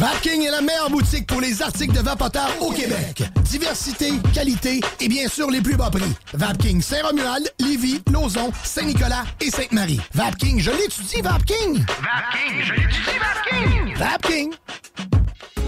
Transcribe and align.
Vapking 0.00 0.46
est 0.46 0.50
la 0.50 0.62
meilleure 0.62 0.88
boutique 0.88 1.26
pour 1.26 1.42
les 1.42 1.60
articles 1.60 1.92
de 1.92 2.00
vapoteurs 2.00 2.50
au 2.62 2.72
Québec. 2.72 3.22
Diversité, 3.42 4.12
qualité 4.32 4.80
et 4.98 5.08
bien 5.08 5.28
sûr 5.28 5.50
les 5.50 5.60
plus 5.60 5.76
bas 5.76 5.90
prix. 5.90 6.10
Vapking 6.32 6.80
Saint-Romuald, 6.80 7.52
Lévis, 7.58 8.00
Lauson, 8.10 8.50
Saint-Nicolas 8.64 9.26
et 9.42 9.50
Sainte-Marie. 9.50 10.00
Vapking, 10.14 10.58
je 10.58 10.70
l'étudie, 10.70 11.20
Vapking! 11.20 11.84
Vapking, 11.84 12.62
je 12.62 12.72
l'étudie, 12.72 13.18
Vapking! 13.20 13.96
Vapking! 13.98 14.52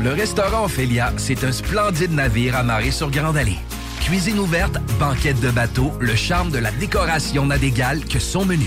Le 0.00 0.14
restaurant 0.14 0.64
Ophélia, 0.64 1.12
c'est 1.19 1.44
un 1.44 1.53
splendide 1.53 2.12
navire 2.12 2.56
amarré 2.56 2.91
sur 2.91 3.10
Grande 3.10 3.37
Allée. 3.37 3.59
Cuisine 4.00 4.38
ouverte, 4.38 4.78
banquette 4.99 5.41
de 5.41 5.50
bateau, 5.50 5.93
le 6.00 6.16
charme 6.16 6.50
de 6.50 6.59
la 6.59 6.70
décoration 6.70 7.44
n'a 7.44 7.59
d'égal 7.59 8.03
que 8.06 8.19
son 8.19 8.47
menu. 8.47 8.66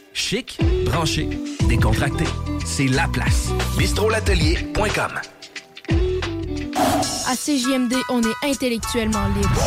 Chic, 0.13 0.59
branché, 0.85 1.29
décontracté. 1.67 2.25
C'est 2.65 2.87
la 2.87 3.07
place. 3.07 3.49
bistrolatelier.com. 3.77 5.11
À 7.27 7.35
CJMD, 7.35 7.93
on 8.09 8.21
est 8.21 8.49
intellectuellement 8.49 9.27
libre. 9.35 9.61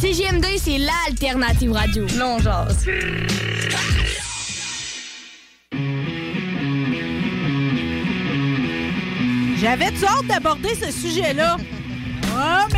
CJMD, 0.00 0.44
c'est 0.58 0.78
l'alternative 0.78 1.72
radio. 1.72 2.06
Non, 2.16 2.38
genre. 2.38 2.66
J'avais-tu 9.64 10.04
hâte 10.04 10.26
d'aborder 10.26 10.74
ce 10.74 10.92
sujet-là? 10.92 11.56
Oh, 12.36 12.68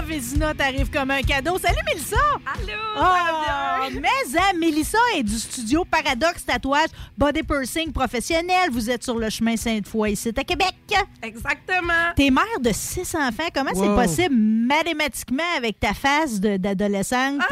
Mélissa 0.00 0.02
Vézina 0.02 0.54
t'arrive 0.54 0.90
comme 0.90 1.10
un 1.10 1.22
cadeau. 1.22 1.58
Salut, 1.58 1.80
Mélissa! 1.86 2.16
Allô! 2.46 2.78
Oh, 2.96 3.88
mais 4.00 4.08
hein, 4.38 4.52
Mélissa 4.58 4.98
est 5.16 5.22
du 5.22 5.38
studio 5.38 5.84
Paradox 5.84 6.44
Tatouage 6.44 6.88
Body 7.16 7.42
Pursing 7.42 7.92
professionnel. 7.92 8.70
Vous 8.70 8.90
êtes 8.90 9.02
sur 9.02 9.18
le 9.18 9.28
chemin 9.30 9.56
Sainte-Foy, 9.56 10.12
ici 10.12 10.30
à 10.36 10.44
Québec. 10.44 10.74
Exactement. 11.22 12.12
T'es 12.16 12.30
mère 12.30 12.44
de 12.60 12.70
six 12.72 13.14
enfants. 13.14 13.48
Comment 13.54 13.70
c'est 13.74 13.94
possible 14.06 14.34
mathématiquement 14.34 15.42
avec 15.56 15.78
ta 15.80 15.94
face 15.94 16.40
d'adolescente? 16.40 17.40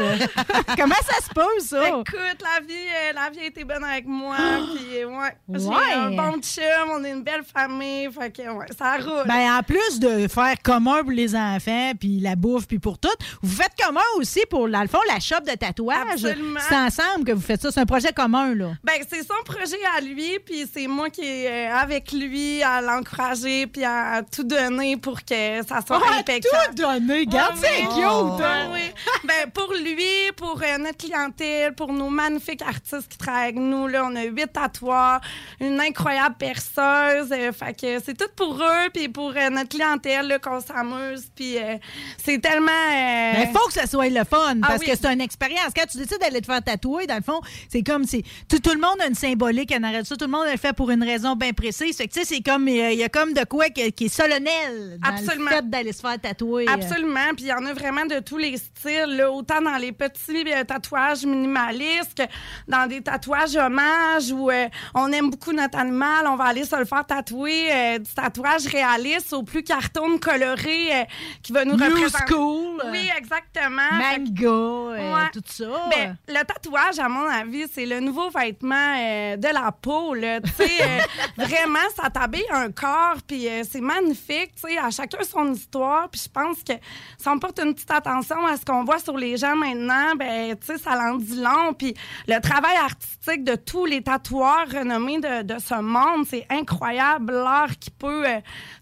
Comment 0.77 0.95
ça 0.95 1.23
se 1.23 1.29
peut, 1.33 1.59
ça? 1.59 1.87
Écoute, 1.89 2.15
la 2.41 2.65
vie, 2.65 2.73
euh, 2.73 3.13
la 3.13 3.29
vie 3.29 3.39
a 3.39 3.45
été 3.45 3.63
bonne 3.63 3.83
avec 3.83 4.05
moi. 4.05 4.35
puis, 4.75 5.01
euh, 5.01 5.07
ouais, 5.07 5.35
J'ai 5.53 5.65
Ouais. 5.67 5.93
un 5.95 6.11
bon 6.11 6.39
chum, 6.41 6.63
on 6.93 7.03
est 7.03 7.11
une 7.11 7.23
belle 7.23 7.43
famille. 7.43 8.09
Fait 8.11 8.31
que, 8.31 8.41
ouais, 8.49 8.65
ça 8.77 8.97
roule. 8.97 9.27
Ben, 9.27 9.57
en 9.57 9.63
plus 9.63 9.99
de 9.99 10.27
faire 10.27 10.55
commun 10.63 11.01
pour 11.01 11.11
les 11.11 11.35
enfants, 11.35 11.91
puis 11.99 12.19
la 12.19 12.35
bouffe, 12.39 12.67
puis 12.67 12.79
pour 12.79 12.97
tout. 12.97 13.09
Vous 13.41 13.55
faites 13.55 13.73
commun 13.83 14.01
aussi 14.17 14.41
pour, 14.49 14.67
dans 14.69 14.81
le 14.81 14.87
fond, 14.87 14.99
la 15.07 15.19
shop 15.19 15.41
de 15.47 15.55
tatouage? 15.55 15.97
Absolument. 16.25 16.59
C'est 16.67 16.75
ensemble 16.75 17.25
que 17.25 17.31
vous 17.33 17.41
faites 17.41 17.61
ça. 17.61 17.71
C'est 17.71 17.79
un 17.79 17.85
projet 17.85 18.11
commun, 18.13 18.55
là. 18.55 18.71
Ben, 18.83 18.95
c'est 19.09 19.21
son 19.23 19.41
projet 19.45 19.77
à 19.97 20.01
lui, 20.01 20.39
puis 20.45 20.67
c'est 20.73 20.87
moi 20.87 21.09
qui 21.09 21.21
est 21.25 21.69
euh, 21.69 21.75
avec 21.75 22.11
lui 22.11 22.61
à 22.63 22.81
l'encourager, 22.81 23.67
puis 23.67 23.83
à 23.83 24.21
tout 24.23 24.43
donner 24.43 24.97
pour 24.97 25.23
que 25.23 25.63
ça 25.67 25.81
soit 25.85 26.01
Ah, 26.05 26.19
impeccable. 26.19 26.75
tout 26.75 26.81
donner, 26.83 27.25
garde, 27.25 27.57
Ouais, 27.59 27.67
c'est 27.67 27.83
oui. 27.83 27.93
cute. 27.93 28.39
Ouais, 28.39 28.67
oui. 28.73 28.81
Ben, 29.25 29.49
pour 29.53 29.73
lui, 29.73 30.31
pour 30.37 30.61
euh, 30.61 30.77
notre 30.77 30.97
clientèle, 30.97 31.73
pour 31.75 31.91
nos 31.93 32.09
magnifiques 32.09 32.61
artistes 32.61 33.07
qui 33.09 33.17
travaillent 33.17 33.43
avec 33.49 33.55
nous, 33.57 33.87
là, 33.87 34.05
on 34.05 34.15
a 34.15 34.23
huit 34.23 34.51
tatoueurs, 34.53 35.19
une 35.59 35.79
incroyable 35.79 36.35
perceuse. 36.37 37.31
euh, 37.31 37.51
fait 37.51 37.73
que 37.79 37.99
c'est 38.03 38.17
tout 38.17 38.29
pour 38.35 38.55
eux, 38.61 38.89
puis 38.93 39.09
pour 39.09 39.33
euh, 39.35 39.49
notre 39.49 39.69
clientèle, 39.69 40.27
là, 40.27 40.39
qu'on 40.39 40.61
s'amuse, 40.61 41.29
puis 41.35 41.57
euh, 41.57 41.77
c'est 42.23 42.28
tellement... 42.37 42.67
euh, 42.71 43.33
Mais 43.37 43.49
il 43.51 43.57
faut 43.57 43.65
que 43.67 43.73
ça 43.73 43.87
soit 43.87 44.09
le 44.09 44.23
fun 44.23 44.55
Ah 44.61 44.67
parce 44.67 44.81
oui. 44.81 44.87
que 44.87 44.95
c'est 44.95 45.11
une 45.11 45.21
expérience. 45.21 45.71
Quand 45.75 45.85
tu 45.91 45.97
décides 45.97 46.19
d'aller 46.21 46.41
te 46.41 46.45
faire 46.45 46.61
tatouer, 46.63 47.07
dans 47.07 47.15
le 47.15 47.23
fond, 47.23 47.41
c'est 47.69 47.81
comme 47.83 48.03
si 48.05 48.23
tout, 48.47 48.59
tout 48.59 48.73
le 48.73 48.79
monde 48.79 49.01
a 49.01 49.07
une 49.07 49.15
symbolique 49.15 49.71
en 49.71 49.81
arrêt 49.83 50.01
de 50.01 50.07
ça. 50.07 50.15
Tout 50.15 50.25
le 50.25 50.31
monde 50.31 50.45
le 50.51 50.57
fait 50.57 50.73
pour 50.73 50.91
une 50.91 51.03
raison 51.03 51.35
bien 51.35 51.53
précise. 51.53 51.97
Fait 51.97 52.07
que, 52.07 52.13
tu 52.13 52.19
sais, 52.19 52.25
c'est 52.35 52.41
comme 52.41 52.67
euh, 52.67 52.91
il 52.91 52.99
y 52.99 53.03
a 53.03 53.09
comme 53.09 53.33
de 53.33 53.43
quoi 53.45 53.69
qui, 53.69 53.91
qui 53.93 54.05
est 54.05 54.09
solennel 54.09 54.97
dans 55.01 55.09
Absolument. 55.09 55.49
le 55.49 55.55
fait 55.55 55.69
d'aller 55.69 55.93
se 55.93 56.01
faire 56.01 56.19
tatouer. 56.19 56.65
Absolument. 56.67 57.33
Puis 57.35 57.45
il 57.45 57.47
y 57.47 57.53
en 57.53 57.65
a 57.65 57.73
vraiment 57.73 58.05
de 58.05 58.19
tous 58.19 58.37
les 58.37 58.57
styles, 58.57 59.15
là, 59.17 59.31
autant 59.31 59.61
dans 59.61 59.77
les 59.77 59.91
petits 59.91 60.43
euh, 60.53 60.63
tatouages 60.63 61.25
minimalistes 61.25 62.17
que 62.17 62.23
dans 62.67 62.87
des 62.87 63.01
tatouages 63.01 63.55
hommages 63.55 64.31
où 64.31 64.49
euh, 64.49 64.67
on 64.93 65.11
aime 65.11 65.29
beaucoup 65.29 65.53
notre 65.53 65.77
animal, 65.77 66.27
on 66.27 66.35
va 66.35 66.45
aller 66.45 66.65
se 66.65 66.75
le 66.75 66.85
faire 66.85 67.05
tatouer, 67.05 67.67
euh, 67.71 67.97
du 67.99 68.11
tatouage 68.13 68.65
réaliste 68.67 69.33
au 69.33 69.43
plus 69.43 69.63
carton 69.63 70.17
coloré 70.17 70.89
euh, 70.93 71.03
qui 71.41 71.51
va 71.53 71.65
nous 71.65 71.73
représenter. 71.73 72.18
School. 72.27 72.81
Oui, 72.91 73.09
exactement. 73.17 73.81
Fait 73.99 74.19
Manga, 74.19 74.47
euh, 74.47 75.15
Ouais. 75.15 75.29
tout 75.33 75.41
ça. 75.45 75.65
Ben, 75.89 76.17
le 76.27 76.43
tatouage, 76.43 76.99
à 76.99 77.09
mon 77.09 77.25
avis, 77.27 77.65
c'est 77.71 77.85
le 77.85 77.99
nouveau 77.99 78.29
vêtement 78.29 78.95
euh, 78.97 79.35
de 79.37 79.47
la 79.47 79.71
peau. 79.71 80.13
Là. 80.13 80.37
Euh, 80.37 80.99
vraiment, 81.37 81.79
ça 81.95 82.09
t'habille 82.09 82.45
un 82.51 82.71
corps, 82.71 83.17
puis 83.27 83.47
euh, 83.47 83.63
c'est 83.69 83.81
magnifique. 83.81 84.51
Tu 84.55 84.71
sais, 84.73 84.77
à 84.77 84.89
chacun 84.89 85.23
son 85.23 85.53
histoire. 85.53 86.09
Puis 86.09 86.21
je 86.25 86.29
pense 86.29 86.57
que 86.63 86.73
si 87.17 87.27
on 87.27 87.39
porte 87.39 87.59
une 87.59 87.73
petite 87.73 87.91
attention 87.91 88.45
à 88.45 88.57
ce 88.57 88.65
qu'on 88.65 88.83
voit 88.83 88.99
sur 88.99 89.17
les 89.17 89.37
gens 89.37 89.55
maintenant, 89.55 90.15
ben, 90.15 90.55
ça 90.61 90.95
l'en 90.95 91.15
dit 91.15 91.41
long. 91.41 91.73
Puis 91.73 91.93
le 92.27 92.39
travail 92.39 92.75
artistique 92.77 93.43
de 93.43 93.55
tous 93.55 93.85
les 93.85 94.01
tatoueurs 94.01 94.67
renommés 94.71 95.19
de, 95.19 95.43
de 95.43 95.59
ce 95.59 95.75
monde, 95.81 96.25
c'est 96.29 96.45
incroyable 96.49 97.33
l'art 97.33 97.77
qui 97.79 97.89
peut 97.91 98.25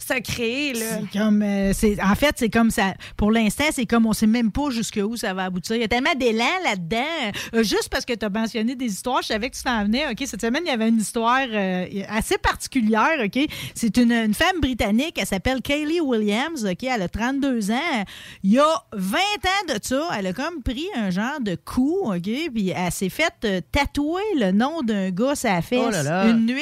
se 0.07 0.19
créer. 0.21 0.73
Là. 0.73 0.85
C'est 1.11 1.19
comme, 1.19 1.41
euh, 1.41 1.71
c'est, 1.73 2.01
en 2.01 2.15
fait, 2.15 2.35
c'est 2.37 2.49
comme 2.49 2.71
ça. 2.71 2.93
Pour 3.15 3.31
l'instant, 3.31 3.65
c'est 3.71 3.85
comme 3.85 4.05
on 4.05 4.13
sait 4.13 4.27
même 4.27 4.51
pas 4.51 4.69
jusqu'où 4.69 5.15
ça 5.17 5.33
va 5.33 5.45
aboutir. 5.45 5.75
Il 5.75 5.81
y 5.81 5.85
a 5.85 5.87
tellement 5.87 6.13
d'élan 6.15 6.45
là-dedans. 6.63 7.31
Euh, 7.53 7.63
juste 7.63 7.89
parce 7.89 8.05
que 8.05 8.13
tu 8.13 8.25
as 8.25 8.29
mentionné 8.29 8.75
des 8.75 8.85
histoires, 8.85 9.21
je 9.21 9.27
savais 9.27 9.49
que 9.49 9.55
tu 9.55 9.63
t'en 9.63 9.83
venais. 9.83 10.05
OK, 10.11 10.23
cette 10.25 10.41
semaine, 10.41 10.63
il 10.65 10.69
y 10.69 10.73
avait 10.73 10.89
une 10.89 10.99
histoire 10.99 11.45
euh, 11.51 11.85
assez 12.09 12.37
particulière. 12.37 13.17
OK, 13.23 13.39
c'est 13.75 13.97
une, 13.97 14.11
une 14.11 14.33
femme 14.33 14.59
britannique. 14.61 15.17
Elle 15.19 15.27
s'appelle 15.27 15.61
Kaylee 15.61 16.01
Williams. 16.01 16.65
OK, 16.65 16.83
elle 16.83 17.01
a 17.01 17.09
32 17.09 17.71
ans. 17.71 18.03
Il 18.43 18.51
y 18.53 18.59
a 18.59 18.83
20 18.93 19.17
ans 19.17 19.73
de 19.73 19.79
ça, 19.81 20.09
elle 20.17 20.27
a 20.27 20.33
comme 20.33 20.61
pris 20.63 20.87
un 20.95 21.09
genre 21.09 21.39
de 21.41 21.55
coup. 21.55 21.99
OK, 22.05 22.21
puis 22.21 22.69
elle 22.75 22.91
s'est 22.91 23.09
faite 23.09 23.33
euh, 23.45 23.61
tatouer 23.71 24.21
le 24.39 24.51
nom 24.51 24.81
d'un 24.81 25.09
gars 25.11 25.35
sur 25.35 25.49
la 25.49 25.61
fesse 25.61 25.79
Oh 25.87 25.91
là 25.91 26.03
là. 26.03 26.27
une 26.29 26.45
nuit. 26.45 26.61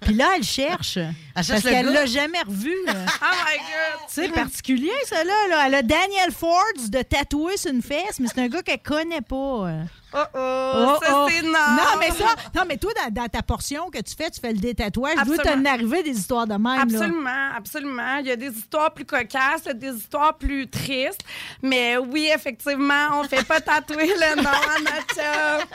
Puis 0.00 0.14
là, 0.14 0.30
elle 0.36 0.42
cherche. 0.44 0.94
cherche 1.36 1.48
parce 1.48 1.64
le 1.64 1.70
qu'elle 1.70 1.86
gars? 1.86 1.92
l'a 1.92 2.06
jamais 2.06 2.38
revu. 2.46 2.51
Oh 2.88 3.34
my 3.46 3.56
God! 3.56 4.00
C'est 4.08 4.28
particulier, 4.28 4.92
ça, 5.06 5.24
là, 5.24 5.48
là. 5.48 5.64
Elle 5.66 5.74
a 5.74 5.82
Daniel 5.82 6.30
Ford 6.32 6.62
de 6.88 7.02
tatouer 7.02 7.56
sur 7.56 7.72
une 7.72 7.82
fesse, 7.82 8.20
mais 8.20 8.28
c'est 8.32 8.40
un 8.40 8.48
gars 8.48 8.62
qu'elle 8.62 8.82
connaît 8.82 9.20
pas. 9.20 9.70
Oh, 10.14 10.18
oh, 10.34 10.98
ça, 11.02 11.10
oh. 11.14 11.28
c'est 11.30 11.42
non. 11.42 11.52
Non, 11.52 11.98
mais 11.98 12.10
ça, 12.10 12.34
non, 12.54 12.62
mais 12.68 12.76
toi, 12.76 12.92
dans, 12.94 13.22
dans 13.22 13.28
ta 13.28 13.42
portion 13.42 13.88
que 13.90 13.98
tu 13.98 14.14
fais, 14.14 14.30
tu 14.30 14.40
fais 14.40 14.52
le 14.52 14.58
détatouage. 14.58 15.14
Je 15.24 15.30
veux 15.30 15.38
t'en 15.38 15.64
arriver 15.64 16.02
des 16.02 16.10
histoires 16.18 16.46
de 16.46 16.52
même. 16.54 16.64
là. 16.64 16.82
Absolument, 16.82 17.48
absolument. 17.56 18.16
Il 18.20 18.26
y 18.26 18.30
a 18.30 18.36
des 18.36 18.50
histoires 18.50 18.92
plus 18.92 19.04
cocasses, 19.06 19.62
il 19.64 19.68
y 19.68 19.70
a 19.70 19.74
des 19.74 19.94
histoires 19.96 20.36
plus 20.36 20.68
tristes. 20.68 21.22
Mais 21.62 21.96
oui, 21.96 22.30
effectivement, 22.34 23.08
on 23.20 23.24
fait 23.24 23.46
pas 23.46 23.60
tatouer 23.60 24.06
le 24.08 24.42
nom 24.42 24.48
à 24.50 24.78
notre 24.80 25.14
chum. 25.14 25.66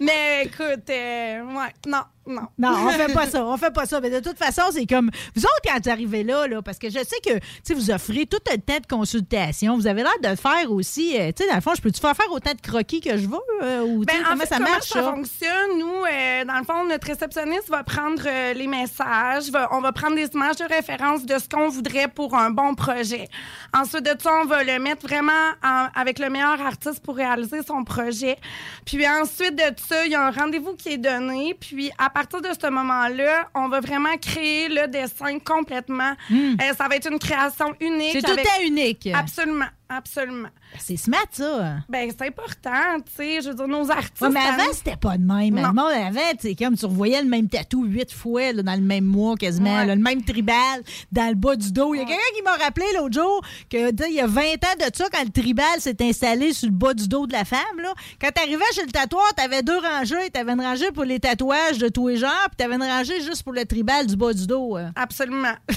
Mais 0.00 0.44
écoute, 0.44 0.88
euh, 0.90 1.42
ouais, 1.42 1.74
non, 1.86 2.02
non. 2.26 2.42
Non, 2.58 2.74
on 2.86 2.90
fait 2.90 3.12
pas 3.12 3.26
ça, 3.26 3.44
on 3.44 3.56
fait 3.56 3.70
pas 3.72 3.86
ça. 3.86 4.00
Mais 4.00 4.10
de 4.10 4.20
toute 4.20 4.36
façon, 4.38 4.62
c'est 4.72 4.86
comme 4.86 5.10
vous 5.34 5.42
autres 5.42 5.60
quand 5.64 5.78
vous 5.82 5.90
arrivez 5.90 6.24
là, 6.24 6.46
là, 6.46 6.60
parce 6.60 6.78
que 6.78 6.88
je 6.90 6.98
sais 6.98 7.20
que 7.24 7.72
vous 7.72 7.90
offrez 7.90 8.26
tout 8.26 8.38
un 8.52 8.58
temps 8.58 8.80
de 8.80 8.86
consultation. 8.86 9.76
Vous 9.76 9.86
avez 9.86 10.02
l'air 10.02 10.18
de 10.22 10.36
faire 10.36 10.70
aussi, 10.70 11.16
euh, 11.18 11.30
tu 11.32 11.42
sais, 11.44 11.48
dans 11.48 11.56
le 11.56 11.60
fond, 11.60 11.72
je 11.76 11.80
peux-tu 11.82 12.00
faire 12.00 12.16
faire 12.16 12.30
autant 12.32 12.52
de 12.52 12.60
croquis 12.60 13.00
que 13.00 13.16
je 13.16 13.26
veux 13.28 13.36
euh, 13.62 13.85
ou 13.86 14.04
Ben, 14.04 14.16
en 14.20 14.28
comment 14.30 14.40
fait, 14.40 14.46
ça 14.46 14.56
comment 14.58 14.70
marche 14.70 14.88
ça 14.88 15.02
ça? 15.02 15.10
fonctionne? 15.12 15.78
Nous, 15.78 15.86
euh, 16.10 16.44
dans 16.44 16.58
le 16.58 16.64
fond, 16.64 16.84
notre 16.86 17.06
réceptionniste 17.06 17.68
va 17.68 17.82
prendre 17.84 18.22
euh, 18.26 18.52
les 18.54 18.66
messages, 18.66 19.50
va- 19.50 19.68
on 19.72 19.80
va 19.80 19.92
prendre 19.92 20.16
des 20.16 20.26
images 20.34 20.56
de 20.56 20.64
référence 20.64 21.24
de 21.24 21.38
ce 21.38 21.48
qu'on 21.48 21.68
voudrait 21.68 22.08
pour 22.08 22.34
un 22.34 22.50
bon 22.50 22.74
projet. 22.74 23.28
Ensuite 23.74 24.04
de 24.04 24.14
ça, 24.20 24.30
on 24.42 24.46
va 24.46 24.64
le 24.64 24.78
mettre 24.78 25.06
vraiment 25.06 25.32
en- 25.64 25.88
avec 25.94 26.18
le 26.18 26.28
meilleur 26.30 26.60
artiste 26.60 27.00
pour 27.02 27.16
réaliser 27.16 27.60
son 27.66 27.84
projet. 27.84 28.36
Puis 28.84 29.06
ensuite 29.08 29.54
de 29.56 29.62
ça, 29.88 30.04
il 30.04 30.12
y 30.12 30.14
a 30.14 30.26
un 30.26 30.30
rendez-vous 30.30 30.74
qui 30.74 30.90
est 30.90 30.98
donné. 30.98 31.56
Puis 31.60 31.90
à 31.98 32.10
partir 32.10 32.40
de 32.40 32.48
ce 32.60 32.68
moment-là, 32.68 33.48
on 33.54 33.68
va 33.68 33.80
vraiment 33.80 34.16
créer 34.20 34.68
le 34.68 34.86
dessin 34.88 35.38
complètement. 35.38 36.12
Euh, 36.32 36.74
ça 36.76 36.88
va 36.88 36.96
être 36.96 37.10
une 37.10 37.18
création 37.18 37.74
unique. 37.80 38.14
Hmm. 38.16 38.20
C'est 38.20 38.22
tout 38.22 38.32
avec- 38.32 38.44
temps 38.46 38.62
unique. 38.62 39.08
Absolument, 39.14 39.66
absolument. 39.88 40.48
C'est 40.78 40.96
smart, 40.96 41.26
ça. 41.30 41.76
Ben, 41.88 42.10
c'est 42.10 42.26
important, 42.26 42.96
tu 43.06 43.12
sais. 43.16 43.40
Je 43.42 43.48
veux 43.50 43.54
dire, 43.54 43.68
nos 43.68 43.90
artistes. 43.90 44.20
Ouais, 44.20 44.28
mais 44.30 44.40
avant, 44.40 44.66
nous- 44.66 44.72
c'était 44.72 44.96
pas 44.96 45.16
de 45.16 45.22
même. 45.24 45.54
Non. 45.54 45.68
Le 45.68 45.72
monde 45.72 45.92
avant, 45.92 46.30
tu 46.40 46.48
sais, 46.48 46.54
comme 46.54 46.76
tu 46.76 46.86
revoyais 46.86 47.22
le 47.22 47.28
même 47.28 47.48
tatou 47.48 47.84
huit 47.84 48.12
fois 48.12 48.52
là, 48.52 48.62
dans 48.62 48.74
le 48.74 48.80
même 48.80 49.04
mois 49.04 49.36
quasiment, 49.36 49.76
Ouais. 49.78 49.86
là, 49.86 49.94
le 49.94 50.02
même 50.02 50.22
tribal 50.24 50.82
dans 51.12 51.28
le 51.28 51.34
bas 51.34 51.56
du 51.56 51.72
dos. 51.72 51.94
Il 51.94 51.98
y 51.98 52.00
a 52.02 52.04
quelqu'un 52.04 52.20
qui 52.36 52.42
m'a 52.42 52.56
rappelé 52.56 52.86
l'autre 52.96 53.14
jour 53.14 53.42
que 53.70 53.90
il 54.08 54.14
y 54.14 54.20
a 54.20 54.26
20 54.26 54.42
ans 54.42 54.76
de 54.78 54.94
ça, 54.94 55.06
quand 55.12 55.22
le 55.24 55.30
tribal 55.30 55.80
s'est 55.80 55.96
installé 56.00 56.52
sur 56.52 56.68
le 56.68 56.74
bas 56.74 56.94
du 56.94 57.08
dos 57.08 57.26
de 57.26 57.32
la 57.32 57.44
femme, 57.44 57.60
là, 57.82 57.92
quand 58.20 58.30
t'arrivais 58.32 58.64
chez 58.74 58.82
le 58.84 58.90
tatoueur, 58.92 59.32
t'avais 59.36 59.62
deux 59.62 59.78
rangées. 59.78 60.30
T'avais 60.32 60.52
une 60.52 60.60
rangée 60.60 60.90
pour 60.92 61.04
les 61.04 61.20
tatouages 61.20 61.78
de 61.78 61.88
tous 61.88 62.08
les 62.08 62.16
genres, 62.16 62.30
puis 62.48 62.56
t'avais 62.56 62.74
une 62.76 62.82
rangée 62.82 63.20
juste 63.22 63.42
pour 63.42 63.52
le 63.52 63.64
tribal 63.64 64.06
du 64.06 64.16
bas 64.16 64.32
du 64.32 64.46
dos. 64.46 64.76
euh. 64.76 64.88
Absolument. 64.96 65.54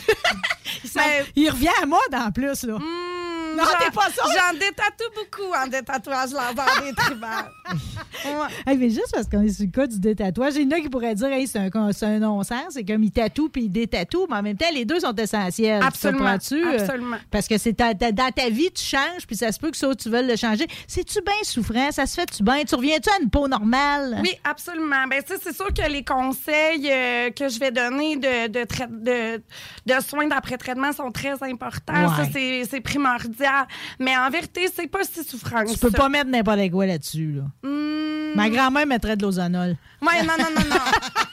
Il 1.36 1.50
revient 1.50 1.70
à 1.82 1.86
mode 1.86 2.00
en 2.14 2.32
plus, 2.32 2.64
là. 2.64 2.78
Non, 3.60 3.66
J'en- 3.66 3.86
t'es 3.86 3.92
pas? 3.92 4.08
J'en 4.16 4.54
détatoue 4.54 5.12
beaucoup 5.16 5.54
en 5.54 5.68
détatouage 5.68 6.32
laser 6.32 6.84
des 6.84 6.94
tribales. 6.94 7.52
Ouais. 8.26 8.48
Hey, 8.68 8.78
mais 8.78 8.90
juste 8.90 9.12
parce 9.14 9.28
qu'on 9.30 9.44
est 9.44 9.50
sur 9.54 9.66
le 9.66 9.72
cas 9.72 9.88
du 9.88 9.98
détatouage, 9.98 10.56
il 10.56 10.64
y 10.64 10.66
en 10.74 10.78
a 10.78 10.82
qui 10.82 10.90
pourraient 10.90 11.16
dire 11.16 11.28
hey, 11.32 11.48
c'est 11.48 11.60
un, 11.60 11.70
con- 11.70 11.92
c'est 11.94 12.06
un 12.06 12.20
non-sens, 12.20 12.72
c'est 12.72 12.84
comme 12.84 13.02
ils 13.04 13.12
tatouent 13.12 13.48
puis 13.50 13.64
ils 13.66 13.70
détatouent, 13.70 14.28
mais 14.30 14.36
en 14.38 14.42
même 14.42 14.58
temps, 14.58 14.66
les 14.74 14.84
deux 14.84 15.00
sont 15.00 15.14
essentiels. 15.16 15.82
Absolument? 15.82 16.26
Euh, 16.52 16.76
absolument. 16.80 17.18
Parce 17.32 17.48
que 17.48 17.58
c'est 17.58 17.74
ta- 17.74 17.94
ta- 17.94 18.12
dans 18.12 18.30
ta 18.32 18.50
vie, 18.50 18.72
tu 18.72 18.83
changes, 18.83 19.26
puis 19.26 19.38
ça 19.38 19.52
se 19.54 19.60
peut 19.60 19.72
que 19.72 19.78
ça, 19.78 19.95
tu 19.95 20.10
veux 20.10 20.22
le 20.22 20.36
changer. 20.36 20.68
C'est-tu 20.88 21.22
bien 21.22 21.33
souffrant? 21.44 21.92
Ça 21.92 22.06
se 22.06 22.16
fait-tu 22.16 22.44
bien? 22.44 22.64
Tu 22.66 22.76
reviens-tu 22.76 23.10
à 23.10 23.22
une 23.24 23.30
peau 23.30 23.48
normale? 23.48 24.19
Oui, 24.22 24.31
absolument. 24.44 25.07
Ben, 25.10 25.22
c'est 25.26 25.56
sûr 25.56 25.68
que 25.74 25.90
les 25.90 26.04
conseils 26.04 26.90
euh, 26.92 27.30
que 27.30 27.48
je 27.48 27.57
vais 27.60 27.72
donner 27.72 28.18
de, 28.18 28.48
de, 28.48 28.64
trai- 28.66 28.88
de, 28.90 29.42
de 29.86 30.02
soins 30.04 30.28
d'après-traitement 30.28 30.92
sont 30.92 31.12
très 31.12 31.42
importants. 31.44 31.94
Ça, 32.18 32.24
Ouais. 32.33 32.64
c'est 32.69 32.81
primordial. 32.81 33.49
Mais 34.00 34.18
en 34.18 34.30
vérité, 34.30 34.68
c'est 34.74 34.88
pas 34.88 35.04
si 35.04 35.24
souffrant 35.24 35.64
que 35.64 35.72
Tu 35.74 35.78
peux 35.80 35.90
ça. 35.92 35.98
pas 35.98 36.10
mettre 36.10 36.30
n'importe 36.30 36.70
quoi 36.72 36.86
là-dessus. 36.86 37.34
Là. 37.34 37.44
Hmm. 37.70 38.36
Ma 38.36 38.50
grand-mère 38.50 38.86
mettrait 38.86 39.16
de 39.18 39.24
l'ozonol. 39.24 39.76
Ouais, 40.02 40.24
non, 40.24 40.34
non, 40.38 40.46
non, 40.56 40.70
non. 40.70 40.76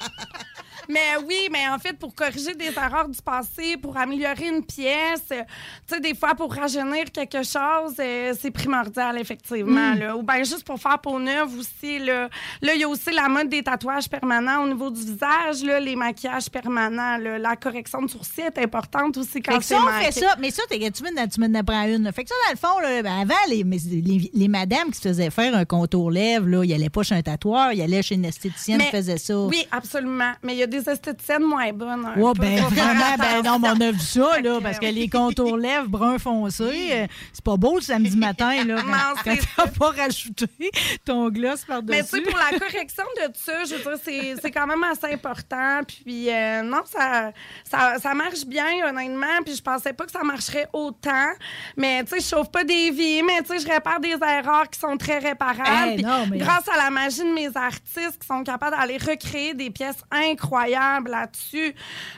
Mais 0.89 1.17
oui, 1.27 1.49
mais 1.51 1.69
en 1.69 1.79
fait, 1.79 1.95
pour 1.95 2.15
corriger 2.15 2.55
des 2.55 2.73
erreurs 2.77 3.09
du 3.09 3.21
passé, 3.23 3.77
pour 3.77 3.97
améliorer 3.97 4.49
une 4.49 4.65
pièce, 4.65 5.23
euh, 5.33 5.43
tu 5.87 5.95
sais, 5.95 6.01
des 6.01 6.15
fois, 6.15 6.35
pour 6.35 6.53
rajeunir 6.55 7.11
quelque 7.13 7.43
chose, 7.43 7.95
euh, 7.99 8.35
c'est 8.41 8.51
primordial, 8.51 9.19
effectivement. 9.19 9.95
Mm. 9.95 9.99
Là. 9.99 10.17
Ou 10.17 10.23
bien 10.23 10.39
juste 10.39 10.65
pour 10.65 10.79
faire 10.81 10.99
peau 10.99 11.19
neuve 11.19 11.59
aussi. 11.59 11.99
Là, 11.99 12.29
Là, 12.63 12.75
il 12.75 12.81
y 12.81 12.85
a 12.85 12.89
aussi 12.89 13.11
la 13.13 13.29
mode 13.29 13.49
des 13.49 13.63
tatouages 13.63 14.09
permanents 14.09 14.63
au 14.65 14.69
niveau 14.69 14.91
du 14.91 15.01
visage, 15.01 15.63
là, 15.63 15.79
les 15.81 15.97
maquillages 15.97 16.49
permanents. 16.51 17.19
là. 17.19 17.39
La 17.39 17.57
correction 17.57 18.03
de 18.03 18.09
sourcils 18.11 18.43
est 18.43 18.59
importante 18.59 19.17
aussi 19.17 19.41
quand 19.41 19.53
Fait 19.53 19.59
que 19.59 19.65
c'est 19.65 20.05
fait 20.13 20.21
ça. 20.21 20.35
Mais 20.39 20.51
ça, 20.51 20.63
tu 20.69 20.79
me, 21.03 21.29
tu 21.29 21.41
me 21.41 21.59
apprends 21.59 21.85
une. 21.87 22.05
là. 22.05 22.13
Fait 22.13 22.25
que 22.25 22.31
ça, 22.31 22.35
dans 22.47 22.53
le 22.53 22.59
fond, 22.59 22.81
là, 22.81 23.03
ben, 23.03 23.21
avant, 23.21 23.35
les, 23.49 23.65
mais 23.65 23.79
les, 23.89 24.31
les 24.33 24.49
madames 24.49 24.91
qui 24.91 24.99
se 25.01 25.09
faisaient 25.09 25.31
faire 25.31 25.55
un 25.55 25.65
contour 25.65 26.11
lèvres, 26.11 26.47
là, 26.47 26.65
ils 26.65 26.73
allaient 26.73 26.91
pas 26.91 27.03
chez 27.03 27.15
un 27.15 27.23
tatoueur, 27.23 27.73
ils 27.73 27.83
allaient 27.83 28.03
chez 28.03 28.15
une 28.15 28.25
esthéticienne 28.25 28.81
qui 28.81 28.87
faisait 28.91 29.19
ça. 29.19 29.39
Oui, 29.39 29.67
absolument. 29.71 30.33
Mais 30.43 30.55
il 30.55 30.59
y 30.59 30.63
a 30.63 30.67
des 30.67 30.76
des 30.81 30.91
esthéticiennes 30.91 31.45
moins 31.45 31.73
bonnes. 31.73 32.03
ben 32.03 32.15
Faut 32.17 32.35
faire 32.35 32.69
vraiment, 32.69 33.17
ben 33.19 33.43
non, 33.43 33.59
mais 33.59 33.69
on 33.71 33.81
a 33.89 33.91
vu 33.91 34.01
ça, 34.01 34.41
là, 34.41 34.59
parce 34.63 34.79
que 34.79 34.87
oui. 34.87 34.93
les 34.93 35.09
contours 35.09 35.57
lèvres 35.57 35.89
brun 35.89 36.19
foncé, 36.19 36.65
euh, 36.93 37.07
c'est 37.33 37.45
pas 37.45 37.57
beau 37.57 37.77
le 37.77 37.81
samedi 37.83 38.17
matin, 38.17 38.65
là, 38.65 38.77
quand, 39.25 39.31
quand 39.31 39.37
t'as 39.57 39.67
pas 39.69 39.91
rajouté 39.91 40.71
ton 41.05 41.29
gloss 41.29 41.65
par-dessus. 41.65 41.99
Mais 41.99 42.03
tu 42.03 42.11
sais, 42.11 42.21
pour 42.23 42.39
la 42.39 42.59
correction 42.59 43.05
de 43.17 43.33
ça, 43.35 43.65
je 43.65 43.75
veux 43.75 43.97
dire, 43.97 44.39
c'est, 44.43 44.51
quand 44.51 44.67
même 44.67 44.83
assez 44.85 45.13
important. 45.13 45.81
Puis 45.87 46.31
euh, 46.31 46.63
non, 46.63 46.83
ça, 46.85 47.33
ça, 47.65 47.99
ça 48.01 48.15
marche 48.15 48.45
bien, 48.47 48.89
honnêtement. 48.89 49.43
Puis 49.45 49.57
je 49.57 49.63
pensais 49.63 49.93
pas 49.93 50.05
que 50.05 50.13
ça 50.13 50.23
marcherait 50.23 50.69
autant. 50.73 51.29
Mais 51.77 52.05
tu 52.05 52.11
sais, 52.11 52.17
je 52.21 52.25
sauve 52.25 52.51
pas 52.51 52.65
des 52.65 52.91
vies, 52.91 53.23
mais 53.23 53.43
tu 53.43 53.49
sais, 53.49 53.59
je 53.67 53.73
répare 53.73 54.01
des 54.01 54.15
erreurs 54.15 54.69
qui 54.71 54.79
sont 54.79 54.97
très 54.97 55.19
réparables. 55.19 55.69
Hey, 55.69 55.95
Puis 55.97 56.05
non, 56.05 56.27
mais- 56.31 56.39
grâce 56.39 56.69
à 56.69 56.77
la 56.77 56.91
magie 56.91 57.23
de 57.23 57.33
mes 57.33 57.55
artistes 57.57 58.19
qui 58.21 58.27
sont 58.27 58.43
capables 58.45 58.77
d'aller 58.77 58.97
recréer 58.99 59.55
des 59.55 59.71
pièces 59.71 60.03
incroyables 60.11 60.66
là-dessus. 60.67 61.75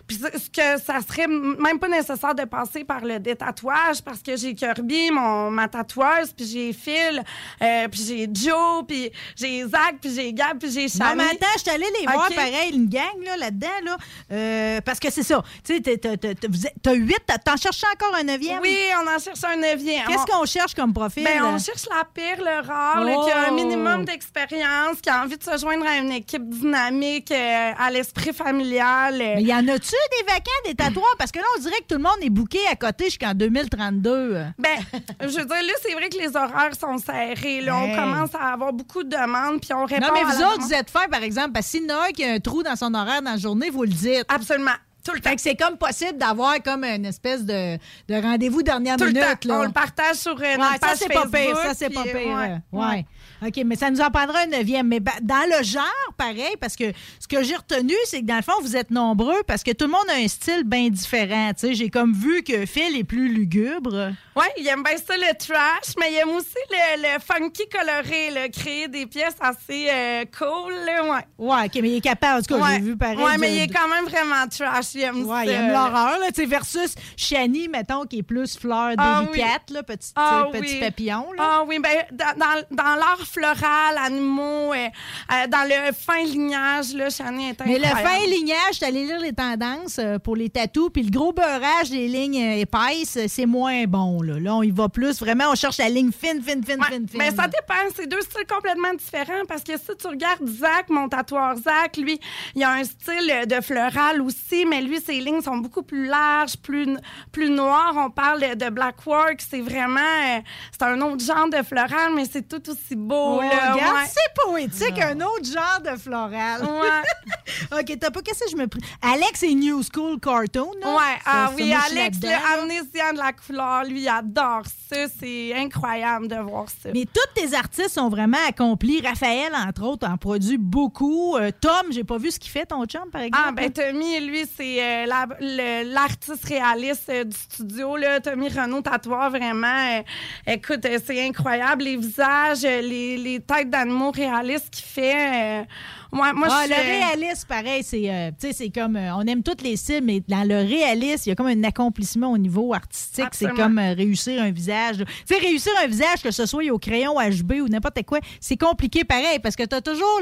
Puis 0.06 0.16
ce 0.18 0.48
que 0.50 0.80
ça 0.82 1.00
serait 1.06 1.26
même 1.26 1.78
pas 1.78 1.88
nécessaire 1.88 2.34
de 2.34 2.44
passer 2.44 2.84
par 2.84 3.04
le 3.04 3.18
détatouage 3.18 4.02
parce 4.04 4.20
que 4.22 4.36
j'ai 4.36 4.54
Kirby, 4.54 5.10
mon, 5.10 5.50
ma 5.50 5.68
tatoueuse, 5.68 6.32
puis 6.36 6.46
j'ai 6.46 6.72
Phil, 6.72 7.22
euh, 7.62 7.88
puis 7.88 8.00
j'ai 8.06 8.28
Joe, 8.32 8.84
puis 8.86 9.10
j'ai 9.36 9.62
Zach, 9.66 9.96
puis 10.00 10.14
j'ai 10.14 10.32
Gab, 10.32 10.58
puis 10.58 10.70
j'ai 10.70 10.82
Non, 10.98 11.06
Shani. 11.06 11.16
mais 11.16 11.24
attends, 11.30 11.46
je 11.56 11.60
suis 11.60 11.70
allée 11.70 11.86
les 12.00 12.06
voir 12.06 12.26
Ok. 12.28 12.34
pareil, 12.34 12.70
une 12.74 12.88
gang 12.88 13.22
là, 13.24 13.36
là-dedans, 13.36 13.68
là, 13.84 13.96
euh, 14.32 14.80
parce 14.82 14.98
que 14.98 15.10
c'est 15.10 15.22
ça. 15.22 15.42
Tu 15.64 15.76
sais, 15.76 15.80
t'as- 15.98 16.92
huit, 16.94 17.22
t'en 17.44 17.56
cherches 17.56 17.84
encore 17.84 18.14
un 18.18 18.24
neuvième? 18.24 18.60
Oui, 18.62 18.78
on 19.02 19.06
en 19.14 19.18
cherche 19.18 19.44
un 19.44 19.56
neuvième. 19.56 20.06
Qu'est-ce 20.06 20.22
On- 20.32 20.40
qu'on 20.40 20.46
cherche 20.46 20.74
comme 20.74 20.92
profil? 20.92 21.24
Ben, 21.24 21.42
on 21.44 21.58
cherche 21.58 21.86
la 21.88 22.04
pire, 22.04 22.38
le 22.38 22.66
rare, 22.66 23.04
là, 23.04 23.14
qui 23.24 23.30
a 23.30 23.48
un 23.48 23.50
Oh! 23.50 23.54
minimum 23.54 24.04
d'expérience, 24.04 25.00
qui 25.02 25.08
a 25.10 25.22
envie 25.22 25.36
de 25.36 25.42
se 25.42 25.56
joindre 25.58 25.86
à 25.86 25.96
une 25.98 26.12
équipe 26.12 26.48
dynamique, 26.48 27.30
euh, 27.30 27.72
à 27.78 27.90
l'esprit 27.90 28.32
familial. 28.38 29.20
euh. 29.20 29.40
Y 29.40 29.52
en 29.52 29.66
a-tu 29.68 29.90
des 29.90 30.26
vacants, 30.26 30.50
des 30.64 30.74
tatoueurs? 30.74 31.14
Parce 31.18 31.30
que 31.32 31.38
là, 31.38 31.44
on 31.56 31.60
dirait 31.60 31.76
que 31.80 31.86
tout 31.88 31.96
le 31.96 32.02
monde 32.02 32.16
est 32.22 32.30
booké 32.30 32.58
à 32.70 32.76
côté 32.76 33.04
jusqu'en 33.06 33.34
2032. 33.34 34.44
Ben, 34.58 34.78
je 35.20 35.26
veux 35.26 35.30
dire, 35.44 35.46
là, 35.48 35.72
c'est 35.82 35.92
vrai 35.94 36.08
que 36.08 36.18
les 36.18 36.34
horaires 36.36 36.74
sont 36.78 36.98
serrés. 36.98 37.60
Là. 37.60 37.82
Hey. 37.84 37.92
On 37.92 37.96
commence 37.96 38.34
à 38.34 38.52
avoir 38.52 38.72
beaucoup 38.72 39.02
de 39.02 39.10
demandes, 39.10 39.60
puis 39.60 39.72
on 39.74 39.84
répond 39.84 40.06
Non, 40.06 40.12
mais 40.14 40.24
vous 40.24 40.30
autres, 40.42 40.54
demande. 40.56 40.60
vous 40.68 40.74
êtes 40.74 40.90
faits, 40.90 41.10
par 41.10 41.22
exemple, 41.22 41.50
parce 41.52 41.66
que 41.66 41.70
s'il 41.72 41.84
y 41.88 41.92
en 41.92 41.96
a 41.98 42.06
un 42.06 42.10
qui 42.10 42.24
a 42.24 42.32
un 42.32 42.40
trou 42.40 42.62
dans 42.62 42.76
son 42.76 42.94
horaire 42.94 43.22
dans 43.22 43.32
la 43.32 43.36
journée, 43.38 43.70
vous 43.70 43.82
le 43.82 43.88
dites. 43.90 44.24
Absolument. 44.28 44.70
Tout 45.04 45.14
le 45.14 45.20
temps. 45.20 45.30
Fait 45.30 45.36
que 45.36 45.42
c'est 45.42 45.54
comme 45.56 45.78
possible 45.78 46.18
d'avoir 46.18 46.62
comme 46.62 46.84
une 46.84 47.06
espèce 47.06 47.42
de, 47.44 47.76
de 48.08 48.14
rendez-vous 48.20 48.62
dernière 48.62 48.96
Tout 48.96 49.04
le 49.04 49.12
minute. 49.12 49.40
temps. 49.40 49.48
là. 49.48 49.60
On 49.60 49.62
le 49.62 49.70
partage 49.72 50.16
sur 50.16 50.32
euh, 50.32 50.40
Ouais, 50.42 50.56
notre 50.58 50.72
ça, 50.72 50.78
page 50.80 50.96
c'est 50.98 51.08
pas 51.12 51.26
pire. 51.26 51.56
Ça, 51.56 51.72
c'est 51.74 51.88
pas 51.88 52.02
pire. 52.02 52.14
ouais. 52.14 52.50
euh, 52.74 52.76
ouais. 52.78 53.06
OK, 53.46 53.56
mais 53.64 53.76
ça 53.76 53.90
nous 53.90 54.00
en 54.00 54.10
prendra 54.10 54.40
un 54.40 54.46
neuvième. 54.46 54.88
Mais 54.88 55.00
dans 55.22 55.48
le 55.58 55.62
genre, 55.64 55.84
pareil, 56.16 56.56
parce 56.60 56.76
que 56.76 56.84
ce 57.20 57.28
que 57.28 57.42
j'ai 57.42 57.56
retenu, 57.56 57.94
c'est 58.06 58.20
que 58.20 58.26
dans 58.26 58.36
le 58.36 58.42
fond, 58.42 58.52
vous 58.62 58.76
êtes 58.76 58.90
nombreux 58.90 59.42
parce 59.46 59.62
que 59.62 59.70
tout 59.72 59.84
le 59.86 59.92
monde 59.92 60.08
a 60.10 60.14
un 60.14 60.28
style 60.28 60.64
bien 60.64 60.88
différent. 60.88 61.50
Tu 61.54 61.68
sais, 61.68 61.74
j'ai 61.74 61.90
comme 61.90 62.12
vu 62.12 62.42
que 62.42 62.66
Phil 62.66 62.96
est 62.96 63.04
plus 63.04 63.28
lugubre. 63.32 64.10
Oui, 64.36 64.44
il 64.56 64.66
aime 64.68 64.82
bien 64.82 64.96
ça, 64.96 65.16
le 65.16 65.36
trash, 65.36 65.94
mais 65.98 66.12
il 66.12 66.16
aime 66.18 66.30
aussi 66.30 66.46
le, 66.70 67.02
le 67.02 67.18
funky 67.20 67.62
coloré, 67.68 68.30
là, 68.30 68.48
créer 68.48 68.86
des 68.88 69.06
pièces 69.06 69.36
assez 69.40 69.88
euh, 69.90 70.24
cool. 70.36 70.72
Là, 70.86 71.04
ouais. 71.04 71.24
Ouais, 71.38 71.64
OK, 71.66 71.78
mais 71.82 71.90
il 71.90 71.96
est 71.96 72.00
capable. 72.00 72.38
En 72.40 72.42
tout 72.42 72.54
cas, 72.56 72.60
ouais. 72.64 72.74
j'ai 72.74 72.80
vu 72.80 72.96
pareil. 72.96 73.18
Ouais, 73.18 73.38
mais 73.38 73.50
de- 73.50 73.54
il 73.54 73.60
est 73.62 73.68
quand 73.68 73.88
même 73.88 74.04
vraiment 74.04 74.46
trash. 74.48 74.94
Il 74.94 75.02
aime 75.02 75.24
Ouais, 75.26 75.38
ça. 75.38 75.44
il 75.44 75.50
aime 75.50 75.68
l'horreur, 75.72 76.18
là, 76.18 76.26
tu 76.28 76.40
sais, 76.42 76.46
versus 76.46 76.94
Shani, 77.16 77.68
mettons, 77.68 78.04
qui 78.04 78.18
est 78.18 78.22
plus 78.22 78.56
fleur 78.58 78.92
Ah 78.96 79.22
délicate, 79.28 79.62
oui. 79.68 79.74
là, 79.74 79.82
petit, 79.82 80.12
Ah 80.16 80.44
petit 80.52 80.74
oui. 80.74 80.80
papillon, 80.80 81.32
là. 81.32 81.42
Ah 81.42 81.64
oui, 81.66 81.78
ben, 81.80 82.04
dans, 82.12 82.38
dans, 82.38 82.62
dans 82.70 82.94
l'art 82.94 83.18
floral, 83.28 83.96
animaux, 83.98 84.72
euh, 84.72 84.88
euh, 85.32 85.46
dans 85.48 85.68
le 85.68 85.92
fin 85.92 86.22
lignage, 86.24 86.94
là, 86.94 87.10
Chani 87.10 87.50
est 87.50 87.60
Mais 87.64 87.78
le 87.78 87.84
incroyable. 87.84 88.08
fin 88.08 88.30
lignage, 88.30 88.82
allée 88.82 89.04
lire 89.04 89.20
les 89.20 89.32
tendances 89.32 89.98
euh, 89.98 90.18
pour 90.18 90.36
les 90.36 90.48
tatous, 90.48 90.90
puis 90.92 91.02
le 91.02 91.10
gros 91.10 91.32
beurrage 91.32 91.90
des 91.90 92.08
lignes 92.08 92.36
épaisses, 92.36 93.18
c'est 93.28 93.46
moins 93.46 93.84
bon. 93.84 94.22
Là. 94.22 94.38
là, 94.40 94.54
on 94.56 94.62
y 94.62 94.70
va 94.70 94.88
plus. 94.88 95.20
Vraiment, 95.20 95.44
on 95.50 95.54
cherche 95.54 95.78
la 95.78 95.88
ligne 95.88 96.10
fine, 96.12 96.42
fine, 96.42 96.64
fine, 96.64 96.80
Ouais, 96.80 96.86
fine, 96.90 97.08
fine. 97.08 97.18
Mais 97.18 97.30
ça 97.30 97.46
dépend. 97.46 97.74
C'est 97.94 98.06
deux 98.06 98.20
styles 98.20 98.46
complètement 98.48 98.94
différents 98.94 99.44
parce 99.46 99.62
que 99.62 99.76
si 99.76 99.96
tu 99.98 100.06
regardes 100.06 100.46
Zach, 100.46 100.88
mon 100.88 101.08
tatoueur 101.08 101.56
Zach, 101.56 101.96
lui, 101.96 102.18
il 102.54 102.62
a 102.62 102.72
un 102.72 102.84
style 102.84 103.46
de 103.46 103.60
floral 103.60 104.22
aussi, 104.22 104.64
mais 104.64 104.80
lui, 104.80 105.00
ses 105.00 105.20
lignes 105.20 105.42
sont 105.42 105.58
beaucoup 105.58 105.82
plus 105.82 106.06
larges, 106.06 106.56
plus, 106.56 106.88
plus 107.32 107.50
noires. 107.50 107.94
On 107.96 108.10
parle 108.10 108.56
de, 108.56 108.70
black 108.70 109.06
work. 109.06 109.40
C'est 109.48 109.60
vraiment. 109.60 110.42
c'est 110.72 110.84
un 110.84 111.00
autre 111.00 111.24
genre 111.24 111.48
de 111.48 111.62
floral, 111.62 112.12
mais 112.14 112.24
c'est 112.30 112.46
tout 112.46 112.70
aussi 112.70 112.96
beau. 112.96 113.17
Oh, 113.18 113.40
là, 113.42 113.72
regarde, 113.74 113.96
ouais. 113.96 114.04
c'est 114.06 114.42
poétique, 114.44 115.00
un 115.02 115.20
autre 115.20 115.44
genre 115.44 115.80
de 115.84 115.98
floral. 115.98 116.62
Ouais. 116.62 117.78
OK, 117.80 117.98
t'as 117.98 118.10
pas 118.10 118.22
qu'est-ce 118.22 118.44
que 118.44 118.50
je 118.50 118.56
me 118.56 118.66
prie. 118.66 118.80
Alex 119.02 119.42
est 119.42 119.54
New 119.54 119.82
School 119.82 120.18
Cartoon, 120.20 120.70
là. 120.80 120.88
Ouais, 120.94 121.02
Ça, 121.24 121.26
ah 121.26 121.46
ça, 121.48 121.52
oui, 121.56 121.72
je 121.74 121.88
suis 121.90 121.98
Alex, 121.98 122.18
le 122.22 122.60
amnésien 122.62 123.12
de 123.12 123.18
la 123.18 123.32
couleur, 123.32 123.84
lui, 123.84 124.00
il 124.02 124.08
adore 124.08 124.62
ça. 124.90 124.96
C'est 125.20 125.54
incroyable 125.54 126.28
de 126.28 126.36
voir 126.36 126.66
ça. 126.68 126.88
Mais 126.94 127.04
tous 127.04 127.40
tes 127.40 127.54
artistes 127.54 127.90
sont 127.90 128.08
vraiment 128.08 128.38
accomplis. 128.48 129.00
Raphaël, 129.06 129.52
entre 129.54 129.82
autres, 129.84 130.08
en 130.08 130.16
produit 130.16 130.56
beaucoup. 130.58 131.36
Euh, 131.36 131.50
Tom, 131.60 131.90
j'ai 131.90 132.04
pas 132.04 132.16
vu 132.18 132.30
ce 132.30 132.38
qu'il 132.38 132.50
fait, 132.50 132.66
ton 132.66 132.84
chum, 132.86 133.10
par 133.10 133.20
exemple? 133.22 133.44
Ah, 133.48 133.52
ben 133.52 133.70
Tommy, 133.70 134.20
lui, 134.20 134.46
c'est 134.56 134.82
euh, 134.82 135.06
la- 135.06 135.84
l'artiste 135.84 136.44
réaliste 136.44 137.08
euh, 137.10 137.24
du 137.24 137.36
studio. 137.36 137.96
Là. 137.96 138.20
Tommy 138.20 138.48
Renault 138.48 138.80
Tatoueur, 138.82 139.30
vraiment. 139.30 140.02
écoute, 140.46 140.86
c'est 141.04 141.26
incroyable. 141.26 141.84
Les 141.84 141.96
visages, 141.96 142.64
euh, 142.64 142.80
les, 143.16 143.16
les 143.16 143.40
têtes 143.40 143.70
d'animaux 143.70 144.10
réalistes 144.10 144.70
qu'il 144.70 144.84
fait. 144.84 145.60
euh, 145.62 145.64
moi, 146.10 146.32
moi, 146.32 146.48
ah, 146.50 146.64
je 146.64 146.70
le 146.70 146.76
réalisme, 146.76 147.46
pareil, 147.46 147.82
c'est, 147.84 148.10
euh, 148.10 148.30
c'est 148.38 148.70
comme, 148.70 148.96
euh, 148.96 149.14
on 149.14 149.22
aime 149.26 149.42
toutes 149.42 149.60
les 149.60 149.76
styles, 149.76 150.02
mais 150.02 150.22
dans 150.26 150.46
le 150.46 150.56
réalisme, 150.66 151.24
il 151.26 151.28
y 151.28 151.32
a 151.32 151.34
comme 151.34 151.46
un 151.48 151.64
accomplissement 151.64 152.32
au 152.32 152.38
niveau 152.38 152.72
artistique. 152.72 153.26
C'est 153.32 153.54
comme 153.54 153.78
euh, 153.78 153.92
réussir 153.92 154.42
un 154.42 154.50
visage. 154.50 154.96
Tu 154.98 155.34
sais, 155.34 155.38
réussir 155.38 155.72
un 155.82 155.86
visage, 155.86 156.22
que 156.22 156.30
ce 156.30 156.46
soit 156.46 156.64
au 156.70 156.78
crayon 156.78 157.14
HB 157.20 157.60
ou 157.62 157.68
n'importe 157.68 158.02
quoi, 158.04 158.20
c'est 158.40 158.56
compliqué 158.56 159.04
pareil, 159.04 159.38
parce 159.42 159.54
que 159.54 159.64
tu 159.64 159.74
as 159.74 159.82
toujours 159.82 160.20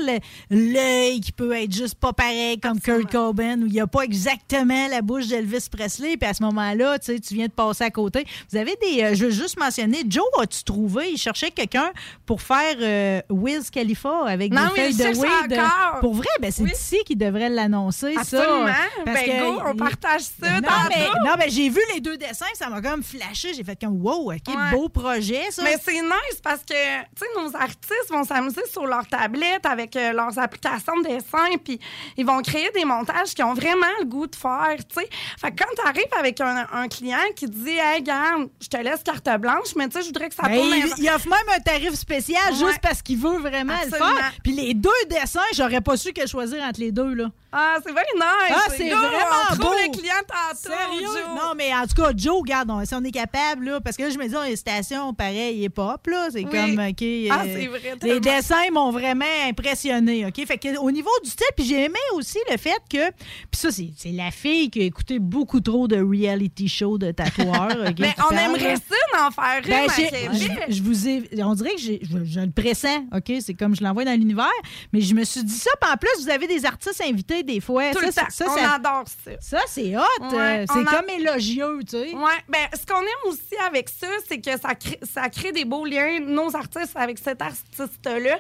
l'œil 0.50 1.20
qui 1.20 1.30
peut 1.30 1.52
être 1.52 1.72
juste 1.72 1.94
pas 1.94 2.12
pareil, 2.12 2.58
comme 2.58 2.80
Kurt 2.80 3.10
Cobain, 3.10 3.62
où 3.62 3.66
il 3.66 3.72
n'y 3.72 3.80
a 3.80 3.86
pas 3.86 4.02
exactement 4.02 4.88
la 4.88 5.02
bouche 5.02 5.28
d'Elvis 5.28 5.68
Presley, 5.70 6.16
puis 6.16 6.28
à 6.28 6.34
ce 6.34 6.42
moment-là, 6.42 6.98
tu 6.98 7.06
sais, 7.06 7.20
tu 7.20 7.34
viens 7.34 7.46
de 7.46 7.52
passer 7.52 7.84
à 7.84 7.90
côté. 7.90 8.24
Vous 8.50 8.58
avez 8.58 8.76
des, 8.82 9.04
euh, 9.04 9.14
je 9.14 9.26
veux 9.26 9.30
juste 9.30 9.58
mentionner, 9.58 10.02
Joe, 10.08 10.24
as-tu 10.40 10.64
trouvé, 10.64 11.12
il 11.12 11.18
cherchait 11.18 11.52
quelqu'un 11.52 11.90
pour 12.24 12.42
faire 12.42 13.22
Wiz 13.30 13.70
Khalifa 13.70 14.26
avec 14.26 14.52
Non, 14.52 14.62
des 14.74 14.80
feuilles 14.80 14.90
il 14.90 14.96
de 14.98 15.18
weed? 15.18 15.60
Pour 16.00 16.14
vrai, 16.14 16.28
ben 16.40 16.50
c'est 16.50 16.64
ici 16.64 16.98
qu'il 17.06 17.18
devrait 17.18 17.48
l'annoncer, 17.48 18.14
ça. 18.14 18.20
Absolument. 18.20 18.66
Parce 19.04 19.20
Ben, 19.20 19.24
que- 19.24 19.40
go, 19.40 19.62
on 19.66 19.76
partage 19.76 20.22
ça 20.22 20.60
Non, 20.60 20.68
mais, 20.88 21.08
non, 21.24 21.34
mais 21.38 21.48
j'ai 21.50 21.68
vu 21.68 21.80
les 21.94 22.00
deux 22.00 22.16
dessins, 22.16 22.46
ça 22.54 22.68
m'a 22.68 22.80
comme 22.80 23.02
flashé. 23.02 23.54
J'ai 23.54 23.64
fait 23.64 23.78
comme, 23.80 24.00
wow, 24.04 24.32
OK, 24.32 24.48
Ouais. 24.48 24.70
beau 24.72 24.88
projet, 24.88 25.44
ça. 25.50 25.62
Mais 25.62 25.76
c'est 25.82 26.00
nice 26.00 26.40
parce 26.42 26.60
que, 26.60 26.72
tu 26.74 27.06
sais, 27.20 27.26
nos 27.42 27.54
artistes 27.56 28.10
vont 28.10 28.24
s'amuser 28.24 28.62
sur 28.70 28.86
leur 28.86 29.06
tablette 29.06 29.64
avec 29.66 29.96
euh, 29.96 30.12
leurs 30.12 30.38
applications 30.38 30.96
de 31.00 31.08
dessin, 31.08 31.56
puis 31.64 31.78
ils 32.16 32.26
vont 32.26 32.40
créer 32.42 32.70
des 32.74 32.84
montages 32.84 33.34
qui 33.34 33.42
ont 33.42 33.54
vraiment 33.54 33.86
le 34.00 34.04
goût 34.06 34.26
de 34.26 34.36
faire, 34.36 34.76
tu 34.88 35.00
sais. 35.00 35.08
Fait 35.40 35.50
que 35.52 35.62
quand 35.62 35.70
tu 35.76 35.86
arrives 35.88 36.12
avec 36.18 36.40
un, 36.40 36.66
un 36.72 36.88
client 36.88 37.16
qui 37.34 37.46
dit, 37.46 37.70
hey, 37.78 37.96
regarde, 38.00 38.48
je 38.60 38.68
te 38.68 38.76
laisse 38.76 39.02
carte 39.02 39.28
blanche, 39.40 39.74
mais 39.76 39.88
tu 39.88 39.92
sais, 39.96 40.02
je 40.02 40.06
voudrais 40.06 40.28
que 40.28 40.34
ça 40.34 40.42
Ben, 40.44 40.56
tourne. 40.56 40.68
il, 40.98 41.04
il 41.04 41.08
offre 41.10 41.28
même 41.28 41.54
un 41.56 41.60
tarif 41.60 41.94
spécial 41.94 42.42
Ouais. 42.52 42.54
juste 42.58 42.80
parce 42.82 43.02
qu'il 43.02 43.18
veut 43.18 43.38
vraiment 43.38 43.74
le 43.84 43.90
faire. 43.90 44.32
Puis 44.42 44.52
les 44.52 44.74
deux 44.74 44.90
dessins, 45.08 45.40
j'aurais 45.68 45.80
pas 45.80 45.96
su 45.96 46.12
quel 46.12 46.28
choisir 46.28 46.62
entre 46.62 46.80
les 46.80 46.92
deux, 46.92 47.14
là. 47.14 47.30
Ah, 47.58 47.76
c'est 47.84 47.92
bien 47.92 48.02
nice. 48.14 48.22
Ah, 48.54 48.60
c'est 48.76 48.88
Go, 48.90 48.96
vraiment 48.96 49.16
on 49.50 49.54
trouve 49.54 49.70
beau. 49.70 49.72
le 49.72 49.90
client 49.98 50.12
tantôt. 50.28 50.76
Sérieux? 50.76 51.06
Joe. 51.06 51.34
Non, 51.36 51.54
mais 51.56 51.74
en 51.74 51.86
tout 51.86 51.94
cas, 52.02 52.10
Joe, 52.14 52.40
regarde, 52.40 52.70
on- 52.70 52.84
si 52.84 52.94
on 52.94 53.02
est 53.02 53.10
capable, 53.10 53.64
là, 53.64 53.80
parce 53.80 53.96
que 53.96 54.02
là, 54.02 54.10
je 54.10 54.18
me 54.18 54.28
dis, 54.28 54.36
on 54.36 54.40
a 54.40 54.50
une 54.50 54.56
station 54.56 55.14
pareil 55.14 55.64
et 55.64 55.68
pop, 55.70 56.06
là. 56.06 56.28
C'est 56.30 56.44
Oui. 56.44 56.50
comme, 56.50 56.78
OK. 56.78 57.02
euh, 57.02 57.28
Ah, 57.30 57.42
c'est 57.44 57.66
vrai, 57.66 57.80
Les 58.02 58.20
tellement. 58.20 58.20
dessins 58.20 58.70
m'ont 58.72 58.90
vraiment 58.90 59.24
impressionné, 59.48 60.26
OK? 60.26 60.44
Fait 60.46 60.58
que 60.58 60.76
au 60.78 60.90
niveau 60.90 61.08
du 61.24 61.30
style, 61.30 61.46
puis 61.56 61.64
j'ai 61.66 61.84
aimé 61.84 61.98
aussi 62.14 62.38
le 62.50 62.56
fait 62.58 62.76
que. 62.90 63.10
Puis 63.10 63.60
ça, 63.60 63.70
c'est 63.72 63.88
c'est 63.96 64.12
la 64.12 64.30
fille 64.30 64.68
qui 64.70 64.82
a 64.82 64.84
écouté 64.84 65.18
beaucoup 65.18 65.60
trop 65.60 65.88
de 65.88 65.96
reality 65.96 66.68
show 66.68 66.98
de 66.98 67.10
tatoueurs. 67.12 67.70
OK, 67.88 67.94
Mais 67.98 68.12
qui 68.12 68.20
on 68.20 68.28
parle, 68.28 68.38
aimerait 68.38 68.76
ça 68.76 68.96
d'en 69.18 69.30
faire 69.30 69.62
une 69.62 69.68
Ben, 69.70 69.88
à 69.90 69.94
j'ai- 69.94 70.04
Québec. 70.10 70.64
je, 70.68 70.74
je 70.74 70.82
vous 70.82 71.08
ai, 71.08 71.22
on 71.42 71.54
dirait 71.54 71.74
que 71.74 71.80
j'ai- 71.80 72.00
je, 72.02 72.24
je 72.24 72.40
le 72.40 72.50
pressens, 72.50 73.04
OK? 73.14 73.32
C'est 73.40 73.54
comme 73.54 73.74
je 73.74 73.82
l'envoie 73.82 74.04
dans 74.04 74.12
l'univers. 74.18 74.46
Mais 74.92 75.00
je 75.00 75.14
me 75.14 75.24
suis 75.24 75.42
dit 75.42 75.54
ça. 75.54 75.70
Puis 75.80 75.90
en 75.90 75.96
plus, 75.96 76.10
vous 76.22 76.28
avez 76.30 76.46
des 76.46 76.64
artistes 76.66 77.00
invités 77.00 77.42
des 77.46 77.60
fois. 77.60 77.92
Tout 77.92 78.00
ça, 78.00 78.06
le 78.06 78.12
temps. 78.12 78.26
ça, 78.28 78.44
on 78.50 78.54
ça- 78.56 78.74
adore 78.74 79.04
ça. 79.24 79.30
ça, 79.40 79.58
c'est 79.68 79.96
hot. 79.96 80.00
Ouais, 80.36 80.36
euh, 80.60 80.64
c'est 80.70 80.80
a- 80.80 80.96
comme 81.00 81.08
élogieux, 81.10 81.78
tu 81.88 81.96
sais. 81.96 82.12
Ouais, 82.14 82.38
ben 82.48 82.66
ce 82.78 82.84
qu'on 82.84 83.00
aime 83.00 83.26
aussi 83.30 83.56
avec 83.66 83.88
ça, 83.88 84.06
c'est 84.28 84.38
que 84.40 84.50
ça 84.60 84.74
crée, 84.74 84.98
ça 85.10 85.28
crée 85.30 85.52
des 85.52 85.64
beaux 85.64 85.86
liens, 85.86 86.20
nos 86.20 86.54
artistes 86.54 86.92
avec 86.96 87.18
cet 87.18 87.40
artiste-là. 87.40 88.38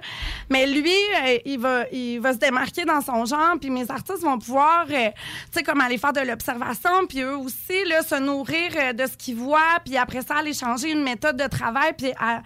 Mais 0.50 0.66
lui, 0.66 0.90
euh, 1.24 1.38
il 1.44 1.58
va, 1.58 1.84
il 1.92 2.18
va 2.20 2.32
se 2.32 2.38
démarquer 2.38 2.84
dans 2.84 3.00
son 3.00 3.24
genre, 3.24 3.54
puis 3.60 3.70
mes 3.70 3.90
artistes 3.90 4.22
vont 4.22 4.38
pouvoir, 4.38 4.86
euh, 4.90 5.08
tu 5.10 5.12
sais, 5.52 5.62
comme 5.62 5.80
aller 5.80 5.98
faire 5.98 6.12
de 6.12 6.20
l'observation, 6.20 7.06
puis 7.08 7.20
eux 7.22 7.36
aussi 7.36 7.84
là, 7.86 8.02
se 8.02 8.16
nourrir 8.16 8.94
de 8.94 9.06
ce 9.06 9.16
qu'ils 9.16 9.36
voient, 9.36 9.78
puis 9.84 9.96
après 9.96 10.22
ça 10.22 10.36
aller 10.38 10.52
changer 10.52 10.90
une 10.90 11.02
méthode 11.02 11.36
de 11.36 11.46
travail, 11.46 11.92
puis 11.96 12.12
à- 12.20 12.42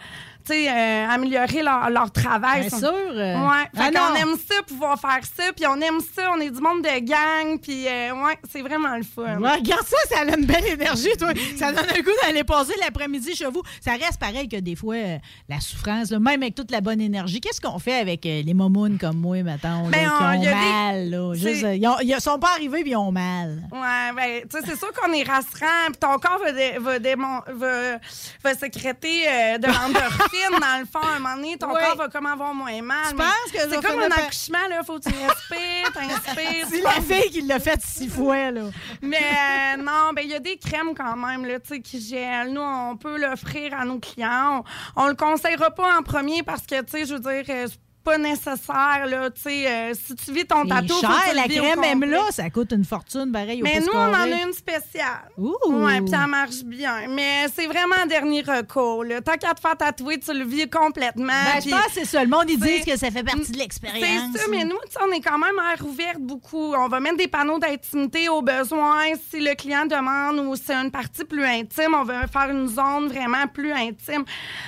euh, 0.50 1.06
améliorer 1.08 1.62
leur, 1.62 1.90
leur 1.90 2.10
travail. 2.10 2.60
Bien 2.62 2.70
Ça- 2.70 2.78
sûr, 2.78 2.88
euh. 2.92 3.34
Ouais. 3.36 3.64
Ah 3.76 3.84
Fait 3.84 3.90
non. 3.90 4.14
aime 4.16 4.36
ça, 4.36 4.54
pouvoir 4.66 5.00
faire 5.00 5.20
ça, 5.36 5.52
puis 5.54 5.66
on 5.66 5.76
aime 5.80 6.00
ça, 6.14 6.30
on 6.36 6.40
est 6.40 6.50
du 6.50 6.60
monde 6.60 6.82
de 6.82 6.98
gang, 7.00 7.58
puis 7.60 7.86
euh, 7.86 8.12
ouais, 8.14 8.36
c'est 8.50 8.62
vraiment 8.62 8.96
le 8.96 9.02
fun. 9.02 9.38
Ouais, 9.40 9.52
regarde 9.56 9.86
ça, 9.86 9.96
ça 10.08 10.20
a 10.20 10.36
une 10.36 10.46
belle 10.46 10.66
énergie, 10.66 11.10
toi. 11.18 11.28
Ça 11.56 11.72
donne 11.72 11.86
un 11.96 12.00
goût 12.00 12.10
d'aller 12.22 12.44
passer 12.44 12.72
l'après-midi 12.80 13.34
chez 13.34 13.46
vous. 13.46 13.62
Ça 13.80 13.92
reste 13.92 14.18
pareil 14.18 14.48
que 14.48 14.56
des 14.56 14.76
fois, 14.76 14.94
euh, 14.94 15.18
la 15.48 15.60
souffrance, 15.60 16.10
là, 16.10 16.18
même 16.18 16.42
avec 16.42 16.54
toute 16.54 16.70
la 16.70 16.80
bonne 16.80 17.00
énergie. 17.00 17.40
Qu'est-ce 17.40 17.60
qu'on 17.60 17.78
fait 17.78 17.98
avec 18.00 18.24
euh, 18.26 18.42
les 18.42 18.54
momounes 18.54 18.98
comme 18.98 19.16
moi, 19.18 19.38
là, 19.42 19.56
Ben, 19.62 19.78
qui 19.92 19.96
on- 20.06 20.24
ont 20.36 20.40
des- 20.40 20.50
mal? 20.50 21.10
là? 21.10 21.32
c'est- 21.34 21.40
Juste, 21.54 21.66
ils, 21.74 21.86
ont- 21.88 21.98
ils 22.02 22.20
sont 22.20 22.38
pas 22.38 22.52
arrivés 22.54 22.82
puis 22.82 22.90
ils 22.92 22.96
ont 22.96 23.12
mal. 23.12 23.62
Ouais, 23.72 24.12
ben, 24.16 24.42
tu 24.48 24.58
sais, 24.58 24.64
c'est 24.66 24.78
sûr 24.78 24.92
qu'on 24.92 25.12
est 25.12 25.22
rassurant, 25.22 25.86
puis 25.86 25.96
ton 26.00 26.18
corps 26.18 26.38
va, 26.42 26.52
dé- 26.52 26.76
va, 26.78 26.98
démon- 26.98 27.42
va, 27.54 27.98
va 28.42 28.54
sécréter 28.54 29.24
de 29.58 29.66
l'endorphine, 29.66 30.29
dans 30.50 30.78
le 30.80 30.86
fond, 30.86 31.00
à 31.00 31.16
un 31.16 31.18
moment 31.18 31.36
donné, 31.36 31.56
ton 31.58 31.68
Oui. 31.72 31.80
corps 31.86 31.96
va 31.96 32.08
comme 32.08 32.26
avoir 32.26 32.54
moins 32.54 32.80
mal. 32.82 33.08
Tu 33.10 33.16
penses 33.16 33.52
que 33.52 33.58
C'est 33.58 33.82
comme 33.86 34.00
un 34.00 34.10
accouchement, 34.10 34.68
là, 34.68 34.82
faut 34.84 34.98
que 34.98 35.08
tu 35.08 35.14
respires, 35.14 35.92
t'inspires. 35.92 36.66
C'est 36.70 36.80
la 36.82 36.90
fille 37.00 37.30
qui 37.30 37.42
l'a 37.42 37.58
fait 37.58 37.80
six 37.82 38.08
fois, 38.08 38.50
là. 38.50 38.62
Mais 39.02 39.16
euh, 39.18 39.76
non, 39.82 40.12
ben 40.14 40.22
il 40.22 40.30
y 40.30 40.34
a 40.34 40.38
des 40.40 40.56
crèmes 40.58 40.94
quand 40.96 41.16
même 41.16 41.44
là, 41.44 41.58
tu 41.60 41.74
sais, 41.74 41.80
qui 41.80 42.00
gèlent. 42.00 42.52
Nous, 42.52 42.60
on 42.60 42.96
peut 42.96 43.18
l'offrir 43.18 43.74
à 43.78 43.84
nos 43.84 43.98
clients. 43.98 44.64
On, 44.96 45.04
on 45.04 45.08
le 45.08 45.14
conseillera 45.14 45.70
pas 45.70 45.98
en 45.98 46.02
premier 46.02 46.42
parce 46.42 46.62
que, 46.66 46.80
tu 46.82 46.90
sais, 46.90 47.06
je 47.06 47.14
veux 47.14 47.20
dire, 47.20 47.44
euh, 47.48 47.66
pas 48.02 48.18
nécessaire, 48.18 49.06
là, 49.08 49.30
tu 49.30 49.42
sais, 49.42 49.66
euh, 49.66 49.92
si 49.94 50.14
tu 50.14 50.32
vis 50.32 50.46
ton 50.46 50.66
tatou, 50.66 50.94
cher, 51.00 51.10
la 51.34 51.44
crème, 51.44 51.80
même 51.80 52.04
là, 52.04 52.22
ça 52.30 52.48
coûte 52.50 52.72
une 52.72 52.84
fortune, 52.84 53.30
pareil, 53.32 53.60
au 53.60 53.64
Mais 53.64 53.80
nous, 53.80 53.92
on 53.92 53.98
en 53.98 54.14
a 54.14 54.26
une 54.46 54.52
spéciale. 54.52 55.30
Ouh. 55.36 55.54
Ouais, 55.66 56.00
puis 56.00 56.12
elle 56.12 56.26
marche 56.28 56.62
bien. 56.64 57.08
Mais 57.08 57.46
c'est 57.54 57.66
vraiment 57.66 57.96
un 58.02 58.06
dernier 58.06 58.42
recours. 58.42 59.04
Là. 59.04 59.20
Tant 59.20 59.36
qu'à 59.36 59.54
te 59.54 59.60
faire 59.60 59.76
tatouer, 59.76 60.18
tu 60.18 60.32
le 60.32 60.44
vis 60.44 60.68
complètement. 60.68 61.26
Ben, 61.26 61.56
je 61.56 61.60
puis- 61.62 61.70
pense 61.70 61.84
que 61.86 61.92
c'est 61.94 62.04
ça. 62.04 62.22
Le 62.24 62.30
monde, 62.30 62.48
ils 62.48 62.58
disent 62.58 62.84
que 62.84 62.96
ça 62.96 63.10
fait 63.10 63.22
partie 63.22 63.52
de 63.52 63.58
l'expérience. 63.58 64.22
c'est 64.32 64.38
ça, 64.38 64.44
mais 64.50 64.64
nous, 64.64 64.76
on 65.06 65.12
est 65.12 65.20
quand 65.20 65.38
même 65.38 65.56
air 65.72 65.84
ouverte 65.86 66.18
beaucoup. 66.20 66.74
On 66.74 66.88
va 66.88 67.00
mettre 67.00 67.16
des 67.16 67.28
panneaux 67.28 67.58
d'intimité 67.58 68.28
au 68.28 68.42
besoin. 68.42 69.04
Si 69.30 69.40
le 69.40 69.54
client 69.54 69.86
demande 69.86 70.38
ou 70.46 70.56
c'est 70.56 70.74
une 70.74 70.90
partie 70.90 71.24
plus 71.24 71.44
intime, 71.44 71.94
on 71.94 72.04
va 72.04 72.26
faire 72.26 72.50
une 72.50 72.66
zone 72.68 73.08
vraiment 73.08 73.46
plus 73.52 73.72
intime. 73.72 74.24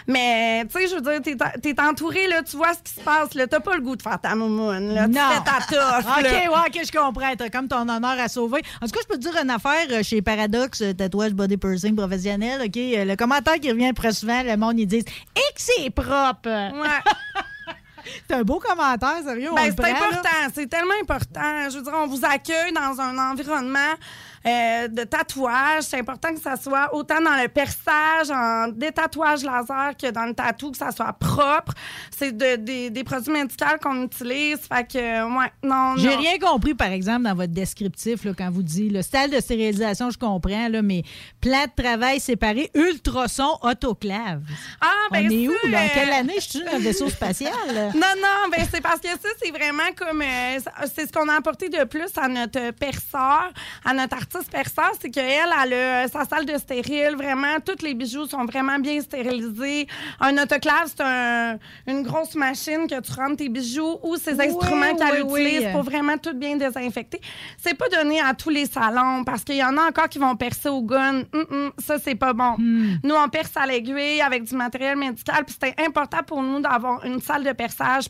Mais, 0.07 0.65
tu 0.67 0.79
sais, 0.79 0.89
je 0.89 0.95
veux 0.97 1.01
dire, 1.01 1.23
t'es, 1.23 1.37
t'es 1.61 1.81
entouré, 1.81 2.27
là, 2.29 2.43
tu 2.43 2.57
vois 2.57 2.75
ce 2.75 2.83
qui 2.83 2.93
se 2.93 3.01
passe. 3.01 3.22
Là, 3.35 3.47
t'as 3.47 3.61
pas 3.61 3.75
le 3.75 3.81
goût 3.81 3.97
de 3.97 4.03
faire 4.03 4.21
ta 4.21 4.35
moumoune. 4.35 4.95
Là. 4.95 5.05
Tu 5.07 5.13
Non. 5.15 5.21
fais 5.31 5.45
ta 5.45 5.61
toffe. 6.03 6.07
OK, 6.19 6.25
ouais, 6.25 6.47
OK, 6.49 6.81
je 6.87 6.93
comprends. 6.99 7.35
T'as 7.37 7.49
comme 7.49 7.69
ton 7.69 7.89
honneur 7.89 8.19
à 8.19 8.29
sauver. 8.29 8.63
En 8.81 8.87
tout 8.87 8.93
cas, 8.93 9.01
je 9.03 9.07
peux 9.09 9.17
te 9.17 9.21
dire 9.29 9.37
une 9.43 9.51
affaire 9.51 9.87
euh, 9.91 10.03
chez 10.03 10.21
Paradox, 10.23 10.81
euh, 10.83 10.93
tatouage 10.93 11.33
body 11.33 11.57
piercing 11.57 11.97
professionnel. 11.97 12.61
OK, 12.65 12.77
euh, 12.77 13.05
le 13.05 13.17
commentaire 13.17 13.59
qui 13.61 13.71
revient 13.71 13.93
très 13.95 14.13
souvent, 14.13 14.43
le 14.43 14.57
monde, 14.57 14.79
ils 14.79 14.87
disent 14.87 15.05
«Et 15.37 15.55
que 15.55 15.61
c'est 15.61 15.91
propre! 15.91 16.49
Ouais. 16.49 16.89
C'est 18.29 18.35
un 18.35 18.43
beau 18.43 18.59
commentaire, 18.59 19.23
sérieux. 19.25 19.51
Ben, 19.55 19.73
c'est 19.77 19.91
important, 19.91 20.29
c'est 20.53 20.67
tellement 20.69 20.95
important. 21.01 21.71
Je 21.71 21.77
veux 21.77 21.85
dire, 21.85 21.93
on 21.95 22.09
vous 22.09 22.25
accueille 22.25 22.73
dans 22.73 23.01
un 23.01 23.17
environnement 23.31 23.79
euh, 24.47 24.89
de 24.89 25.05
tatouage. 25.05 25.83
C'est 25.85 25.99
important 25.99 26.35
que 26.35 26.41
ça 26.41 26.57
soit 26.57 26.95
autant 26.95 27.21
dans 27.21 27.41
le 27.41 27.49
perçage, 27.49 28.31
en 28.31 28.69
détatouage 28.69 29.43
laser 29.45 29.93
que 30.01 30.11
dans 30.11 30.25
le 30.27 30.35
tatou, 30.35 30.71
que 30.71 30.77
ça 30.79 30.91
soit 30.91 31.13
propre. 31.13 31.73
C'est 32.17 32.37
de- 32.37 32.57
des- 32.57 32.91
des 32.91 33.05
produits 33.05 33.33
médicaux 33.33 33.65
qu'on 33.83 34.03
utilise. 34.05 34.59
Fait 34.61 34.87
que, 34.91 34.99
ouais, 35.39 35.53
non, 35.63 35.95
J'ai 35.97 36.15
rien 36.15 36.39
compris, 36.39 36.75
par 36.75 36.89
exemple, 36.89 37.23
dans 37.23 37.35
votre 37.35 37.53
descriptif, 37.53 38.25
là, 38.25 38.33
quand 38.37 38.51
vous 38.51 38.63
dites 38.63 38.93
le 38.93 39.03
style 39.03 39.31
de 39.31 39.41
stérilisation, 39.41 40.11
je 40.11 40.19
comprends, 40.19 40.69
là, 40.69 40.83
mais 40.83 41.03
plan 41.41 41.65
de 41.65 41.83
travail 41.83 42.21
séparé, 42.21 42.71
ultrason, 42.75 43.59
autoclave. 43.63 44.43
Ah, 44.81 44.87
ben 45.11 45.27
On 45.27 45.31
est 45.31 45.49
où? 45.49 45.53
En 45.53 45.73
euh, 45.75 45.87
quelle 45.95 46.13
année? 46.13 46.35
Je 46.37 46.41
suis 46.49 46.65
dans 46.65 46.73
un 46.75 46.79
vaisseau 46.79 47.09
spatial? 47.09 47.53
Non, 47.95 48.15
non, 48.21 48.49
ben 48.51 48.67
c'est 48.73 48.81
parce 48.81 49.01
que 49.01 49.09
ça, 49.09 49.29
c'est 49.43 49.51
vraiment 49.51 49.83
comme. 49.97 50.23
euh, 50.23 50.59
c'est 50.95 51.07
ce 51.07 51.13
qu'on 51.13 51.29
a 51.29 51.35
apporté 51.37 51.69
de 51.69 51.85
plus 51.85 52.11
à 52.17 52.29
notre 52.29 52.71
perceur, 52.73 53.51
à 53.85 53.93
notre 53.95 54.15
artiste 54.17 54.32
perceur, 54.51 54.93
c'est 55.01 55.11
qu'elle, 55.11 55.49
elle 55.65 55.73
a 55.75 56.09
sa 56.09 56.25
salle 56.25 56.45
de 56.47 56.57
stérile. 56.59 57.15
Vraiment, 57.17 57.59
tous 57.65 57.83
les 57.85 57.95
bijoux 57.95 58.27
sont 58.27 58.45
vraiment 58.45 58.79
bien 58.79 59.01
stérilisés. 59.01 59.87
Un 60.21 60.37
autoclave, 60.43 60.87
c'est 60.87 61.03
un- 61.03 61.59
une 61.87 62.03
grosse 62.03 62.35
machine 62.35 62.87
que 62.89 63.01
tu 63.01 63.13
rentres 63.13 63.37
tes 63.37 63.49
bijoux 63.49 63.99
ou 64.03 64.15
Oui, 64.17 64.21
instruments 64.41 64.95
qu'elle 64.97 65.23
oui, 65.25 65.43
utilise 65.43 65.67
oui. 65.67 65.73
pour 65.73 65.83
vraiment 65.83 66.17
tout 66.19 66.35
bien 66.35 66.57
désinfecter. 66.57 67.21
C'est 67.59 67.75
pas 67.75 67.89
donné 67.89 68.21
à 68.21 68.35
tous 68.35 68.51
les 68.51 68.67
salons 68.67 69.25
parce 69.25 69.45
qu'il 69.45 69.57
y 69.57 69.65
en 69.65 69.77
a 69.77 69.89
encore 69.89 70.09
qui 70.09 70.19
vont 70.19 70.37
percer 70.37 70.69
au 70.69 70.83
gun. 70.83 71.23
Hum, 71.33 71.47
hum, 71.51 71.73
ça, 71.79 71.99
c'est 71.99 72.15
pas 72.15 72.33
bon. 72.33 72.55
Hmm. 72.59 72.97
Nous, 73.03 73.15
on 73.15 73.29
perce 73.29 73.57
à 73.57 73.67
l'aiguille 73.67 74.21
avec 74.21 74.45
du 74.45 74.55
matériel 74.57 74.97
médical. 74.97 75.45
Puis 75.45 75.57
c'était 75.61 75.83
important 75.85 76.23
pour 76.27 76.43
nous 76.43 76.61
d'avoir 76.61 77.05
une 77.05 77.21
salle 77.21 77.45
de 77.45 77.53
perçage 77.53 78.05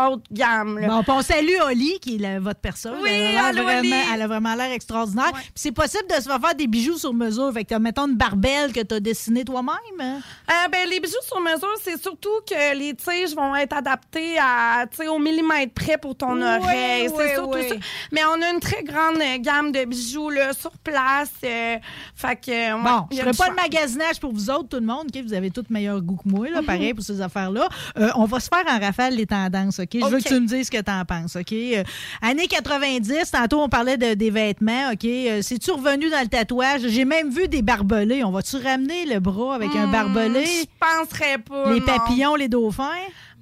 haute 0.00 0.24
gamme. 0.30 0.78
là. 0.78 0.88
Bon, 0.88 1.14
on 1.14 1.22
salue 1.22 1.56
Oli, 1.66 1.98
qui 2.00 2.16
est 2.16 2.18
la- 2.18 2.40
votre 2.40 2.60
personne. 2.60 2.96
Oui, 3.02 3.10
elle, 3.10 3.36
a 3.36 3.52
vraiment, 3.52 3.78
Oli. 3.80 3.92
elle 4.14 4.22
a 4.22 4.26
vraiment 4.26 4.54
l'air 4.54 4.72
extraordinaire. 4.72 5.32
Puis 5.32 5.52
c'est 5.54 5.72
possible 5.72 6.04
de 6.08 6.14
se 6.14 6.28
faire 6.28 6.40
faire 6.40 6.54
des 6.54 6.66
bijoux 6.66 6.96
sur 6.98 7.12
mesure. 7.12 7.52
Fait 7.52 7.64
que 7.64 7.74
mettons, 7.76 8.06
une 8.08 8.16
barbelle 8.16 8.72
que 8.72 8.80
tu 8.80 8.94
as 8.94 9.00
dessinée 9.00 9.44
toi-même. 9.44 9.76
hein? 10.00 10.20
Euh, 10.50 10.68
ben, 10.70 10.88
les 10.88 11.00
bijoux 11.00 11.14
sur 11.26 11.40
mesure, 11.40 11.68
c'est 11.82 12.00
surtout 12.00 12.28
que 12.48 12.76
les 12.76 12.94
tiges 12.94 13.34
vont 13.34 13.54
être 13.56 13.76
adaptées 13.76 14.38
à, 14.38 14.84
au 15.10 15.18
millimètre 15.18 15.72
près 15.74 15.98
pour 15.98 16.16
ton 16.16 16.36
Oui, 16.36 16.42
oreille. 16.42 17.08
oui, 17.08 17.14
c'est 17.18 17.34
surtout 17.34 17.58
oui. 17.58 17.68
ça. 17.68 17.74
Mais 18.12 18.22
on 18.24 18.40
a 18.42 18.50
une 18.50 18.60
très 18.60 18.82
grande 18.82 19.16
euh, 19.20 19.38
gamme 19.38 19.72
de 19.72 19.84
bijoux 19.84 20.30
là, 20.30 20.52
sur 20.52 20.72
place. 20.78 21.30
euh, 21.44 21.76
fait 22.14 22.36
que, 22.36 22.50
ouais, 22.50 22.82
Bon, 22.82 23.06
il 23.10 23.16
je 23.18 23.22
ferai 23.22 23.32
pas 23.34 23.48
le 23.48 23.54
magasinage 23.56 24.18
pour 24.20 24.32
vous 24.32 24.50
autres, 24.50 24.68
tout 24.70 24.80
le 24.80 24.86
monde. 24.86 25.08
Vous 25.24 25.34
avez 25.34 25.50
tout 25.50 25.64
meilleur 25.70 26.00
goût 26.00 26.16
que 26.16 26.28
moi, 26.28 26.48
là, 26.48 26.62
pareil, 26.62 26.94
pour 26.94 27.04
ces 27.04 27.20
affaires-là. 27.20 27.68
Euh, 27.98 28.10
on 28.16 28.24
va 28.24 28.40
se 28.40 28.48
faire 28.48 28.64
en 28.68 28.78
rafale 28.80 29.14
les 29.14 29.26
tendances, 29.26 29.80
OK? 29.82 29.88
Je 30.00 30.06
veux 30.06 30.18
que 30.18 30.28
tu 30.28 30.34
me 30.40 30.46
dises 30.46 30.66
ce 30.66 30.70
que 30.70 30.80
tu 30.82 30.90
en 30.90 31.04
penses, 31.04 31.36
OK? 31.36 31.52
Euh, 31.52 31.82
années 32.20 32.46
90, 32.46 33.30
tantôt, 33.30 33.60
on 33.60 33.68
parlait 33.68 33.96
de- 33.96 34.14
des 34.14 34.30
vêtements, 34.30 34.90
OK? 34.92 35.04
Euh, 35.04 35.40
C'est-tu 35.42 35.70
revenu 35.72 36.08
dans 36.10 36.20
le 36.20 36.28
tatouage? 36.28 36.82
J'ai 36.88 37.04
même 37.04 37.30
vu 37.30 37.48
des 37.48 37.62
barbelés. 37.62 38.24
On 38.24 38.30
va-tu 38.30 38.56
ramener 38.56 39.06
le 39.06 39.20
bras 39.20 39.54
avec 39.54 39.70
un 39.76 39.86
Hmm, 39.86 39.92
barbelé? 39.92 40.44
Je 40.46 40.64
penserais 40.78 41.38
pas. 41.38 41.72
Les 41.72 41.80
non. 41.80 41.86
papillons, 41.86 42.34
les 42.36 42.48
dauphins? 42.48 42.88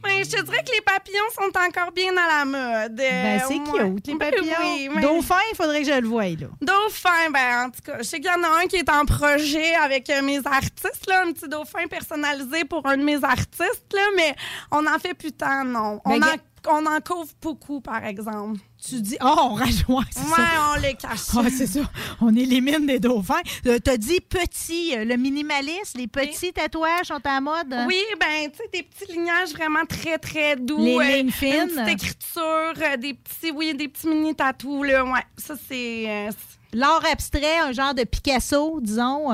Ben, 0.02 0.24
je 0.24 0.30
te 0.30 0.42
dirais 0.42 0.64
que 0.64 0.72
les 0.72 0.80
papillons 0.80 1.18
sont 1.34 1.50
encore 1.58 1.92
bien 1.92 2.12
à 2.16 2.38
la 2.38 2.44
mode. 2.44 2.98
Euh, 3.00 3.22
Ben, 3.22 3.42
c'est 3.46 3.58
cute, 3.58 4.06
les 4.06 4.14
papillons. 4.16 4.54
oui, 4.62 4.88
mais- 4.94 5.02
Dauphin, 5.02 5.36
il 5.52 5.56
faudrait 5.56 5.82
que 5.82 5.86
je 5.92 6.00
le 6.00 6.08
voie, 6.08 6.24
là. 6.28 6.46
Dauphin, 6.60 7.30
ben 7.30 7.66
en 7.66 7.70
tout 7.70 7.82
cas, 7.84 7.98
je 7.98 8.02
sais 8.04 8.18
qu'il 8.20 8.30
y 8.30 8.34
en 8.34 8.42
a 8.42 8.62
un 8.62 8.66
qui 8.66 8.76
est 8.76 8.88
en 8.90 9.04
projet 9.04 9.74
avec 9.74 10.08
euh, 10.10 10.22
mes 10.22 10.38
artistes, 10.46 11.06
là, 11.08 11.22
un 11.26 11.32
petit 11.32 11.48
dauphin 11.48 11.86
personnalisé 11.88 12.64
pour 12.64 12.86
un 12.86 12.96
de 12.96 13.02
mes 13.02 13.22
artistes, 13.22 13.92
là, 13.94 14.02
mais 14.16 14.34
on 14.70 14.86
en 14.86 14.98
fait 14.98 15.14
plus 15.14 15.32
tant, 15.32 15.64
non. 15.64 16.00
Ben, 16.06 16.20
on, 16.66 16.70
en, 16.72 16.82
on 16.82 16.86
en 16.86 17.00
couvre 17.00 17.28
beaucoup, 17.42 17.80
par 17.80 18.04
exemple. 18.04 18.58
Tu 18.88 19.00
dis, 19.00 19.16
oh, 19.22 19.34
on 19.50 19.54
rajoute, 19.54 19.84
c'est 20.10 20.20
Ouais, 20.20 20.36
ça. 20.36 20.72
on 20.74 20.80
les 20.80 20.94
cache. 20.94 21.18
Ah, 21.36 21.42
c'est 21.54 21.66
ça. 21.66 21.80
On 22.20 22.34
élimine 22.34 22.86
des 22.86 22.98
dauphins. 22.98 23.40
Euh, 23.66 23.78
T'as 23.78 23.98
dit 23.98 24.20
petit, 24.20 24.96
euh, 24.96 25.04
le 25.04 25.16
minimaliste, 25.16 25.96
les 25.98 26.06
petits 26.06 26.52
tatouages 26.52 27.06
sont 27.08 27.14
à 27.24 27.34
la 27.34 27.40
mode? 27.42 27.72
hein? 27.72 27.84
Oui, 27.86 28.00
ben, 28.18 28.50
tu 28.50 28.56
sais, 28.56 28.68
des 28.72 28.82
petits 28.82 29.12
lignages 29.12 29.50
vraiment 29.50 29.84
très, 29.86 30.16
très 30.18 30.56
doux. 30.56 30.82
Les 30.82 30.96
euh, 30.96 31.02
lignes 31.18 31.30
fines? 31.30 31.52
Une 31.52 31.68
petite 31.68 31.88
écriture, 31.88 32.72
euh, 32.82 32.96
des 32.96 33.14
petits, 33.14 33.50
oui, 33.54 33.74
des 33.74 33.88
petits 33.88 34.06
mini-tatous, 34.08 34.86
là, 34.86 35.04
ouais. 35.04 35.20
Ça, 35.36 35.54
c'est... 35.68 36.28
L'art 36.72 37.02
abstrait, 37.12 37.58
un 37.58 37.72
genre 37.72 37.92
de 37.94 38.04
Picasso, 38.04 38.78
disons. 38.80 39.28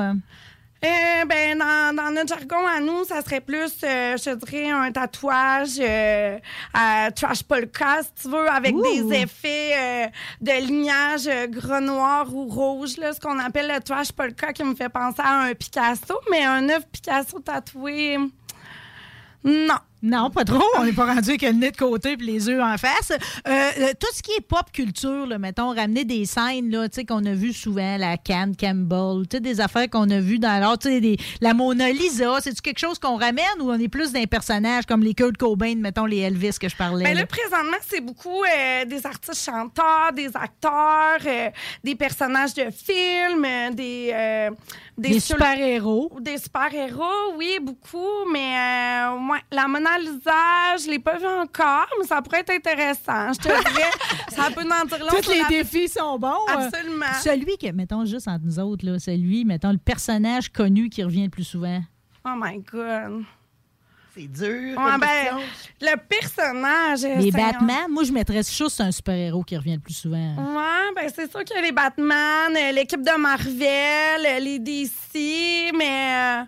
Euh. 0.85 1.25
Ben, 1.25 1.57
dans, 1.57 1.95
dans 1.95 2.11
notre 2.11 2.29
jargon 2.29 2.65
à 2.67 2.79
nous, 2.79 3.03
ça 3.03 3.21
serait 3.21 3.41
plus, 3.41 3.73
euh, 3.83 4.15
je 4.17 4.35
dirais, 4.35 4.69
un 4.69 4.91
tatouage 4.91 5.79
euh, 5.79 6.37
à 6.73 7.09
trash 7.11 7.43
polka, 7.43 8.01
si 8.03 8.23
tu 8.23 8.29
veux, 8.29 8.47
avec 8.49 8.75
Ouh. 8.75 8.83
des 8.83 9.15
effets 9.17 10.11
de 10.39 10.51
lignage 10.51 11.29
gras 11.49 11.81
noir 11.81 12.33
ou 12.33 12.45
rouge, 12.45 12.97
là, 12.97 13.13
ce 13.13 13.19
qu'on 13.19 13.39
appelle 13.39 13.67
le 13.73 13.81
trash 13.81 14.11
polka, 14.11 14.53
qui 14.53 14.63
me 14.63 14.75
fait 14.75 14.89
penser 14.89 15.21
à 15.23 15.41
un 15.41 15.53
Picasso, 15.53 16.19
mais 16.29 16.45
un 16.45 16.69
œuf 16.69 16.85
Picasso 16.91 17.39
tatoué, 17.39 18.17
non. 19.43 19.79
Non, 20.03 20.29
pas 20.29 20.43
trop. 20.45 20.63
On 20.77 20.83
n'est 20.83 20.93
pas 20.93 21.05
rendu 21.07 21.29
avec 21.29 21.41
le 21.41 21.53
nez 21.53 21.71
de 21.71 21.77
côté 21.77 22.11
et 22.13 22.15
les 22.17 22.47
yeux 22.47 22.61
en 22.61 22.77
face. 22.77 23.11
Euh, 23.11 23.17
euh, 23.79 23.93
tout 23.99 24.07
ce 24.13 24.21
qui 24.21 24.31
est 24.31 24.41
pop 24.41 24.71
culture, 24.71 25.25
là, 25.25 25.39
mettons, 25.39 25.73
ramener 25.73 26.05
des 26.05 26.25
scènes 26.25 26.69
là, 26.69 26.87
tu 26.87 26.97
sais, 26.97 27.05
qu'on 27.05 27.25
a 27.25 27.33
vues 27.33 27.51
souvent, 27.53 27.97
la 27.97 28.15
Cannes 28.17 28.55
Campbell, 28.55 29.25
des 29.41 29.59
affaires 29.59 29.89
qu'on 29.89 30.07
a 30.11 30.19
vues 30.19 30.37
dans 30.37 30.59
l'art, 30.59 30.77
tu 30.77 30.89
sais, 30.89 31.01
des- 31.01 31.17
la 31.41 31.55
Mona 31.55 31.89
Lisa, 31.91 32.37
c'est-tu 32.41 32.61
quelque 32.61 32.77
chose 32.79 32.99
qu'on 32.99 33.17
ramène 33.17 33.43
ou 33.59 33.71
on 33.71 33.79
est 33.79 33.87
plus 33.87 34.11
d'un 34.11 34.25
personnage 34.25 34.85
comme 34.85 35.01
les 35.01 35.15
Kurt 35.15 35.35
Cobain, 35.35 35.73
mettons, 35.77 36.05
les 36.05 36.19
Elvis 36.19 36.57
que 36.61 36.69
je 36.69 36.75
parlais? 36.75 37.03
Ben 37.03 37.15
là? 37.15 37.21
là, 37.21 37.25
présentement, 37.25 37.77
c'est 37.89 38.01
beaucoup 38.01 38.43
euh, 38.43 38.85
des 38.85 39.03
artistes 39.03 39.43
chanteurs, 39.43 40.11
des 40.15 40.29
acteurs, 40.35 41.17
euh, 41.25 41.49
des 41.83 41.95
personnages 41.95 42.53
de 42.53 42.65
films, 42.71 43.47
des... 43.73 44.13
Des 44.97 45.19
super-héros. 45.19 46.11
Des 46.19 46.37
super-héros, 46.39 47.35
oui, 47.37 47.59
beaucoup, 47.61 48.25
mais 48.31 48.55
la 49.51 49.67
Mona 49.67 49.86
Lisa, 49.99 50.77
je 50.83 50.89
l'ai 50.89 50.99
pas 50.99 51.17
vu 51.17 51.25
encore, 51.25 51.87
mais 51.99 52.05
ça 52.07 52.21
pourrait 52.21 52.39
être 52.41 52.51
intéressant. 52.51 53.33
Je 53.33 53.39
te 53.39 53.47
dirais, 53.47 53.91
ça 54.29 54.49
peut 54.53 54.61
en 54.61 54.85
dire 54.85 54.99
long 54.99 55.21
Tous 55.21 55.29
les 55.31 55.39
la- 55.41 55.47
défis 55.47 55.87
sont 55.87 56.17
bons. 56.19 56.33
euh. 56.49 56.53
Absolument. 56.67 57.13
Celui 57.21 57.57
que, 57.57 57.71
mettons, 57.71 58.05
juste 58.05 58.27
entre 58.27 58.43
nous 58.45 58.59
autres, 58.59 58.85
là, 58.85 58.99
celui, 58.99 59.45
mettons, 59.45 59.71
le 59.71 59.77
personnage 59.77 60.49
connu 60.49 60.89
qui 60.89 61.03
revient 61.03 61.23
le 61.25 61.29
plus 61.29 61.43
souvent. 61.43 61.81
Oh 62.25 62.31
my 62.35 62.57
God. 62.59 63.23
C'est 64.15 64.27
dur. 64.27 64.77
Ouais, 64.79 64.97
ben, 64.99 65.37
le 65.79 65.95
personnage. 65.95 67.01
Les 67.03 67.31
Seigneur. 67.31 67.51
Batman, 67.53 67.85
moi, 67.89 68.03
je 68.03 68.11
mettrais 68.11 68.37
juste 68.41 68.69
c'est 68.69 68.81
un 68.83 68.91
super-héros 68.91 69.43
qui 69.43 69.55
revient 69.55 69.75
le 69.75 69.79
plus 69.79 69.93
souvent. 69.93 70.17
Ouais, 70.35 70.93
ben 70.95 71.07
c'est 71.13 71.29
sûr 71.29 71.43
qu'il 71.43 71.55
y 71.55 71.59
a 71.59 71.61
les 71.61 71.71
Batman, 71.71 72.51
euh, 72.55 72.71
l'équipe 72.71 73.01
de 73.03 73.15
Marvel, 73.15 74.25
euh, 74.25 74.39
les 74.39 74.57
DC, 74.57 75.71
mais. 75.77 76.41
euh, 76.41 76.43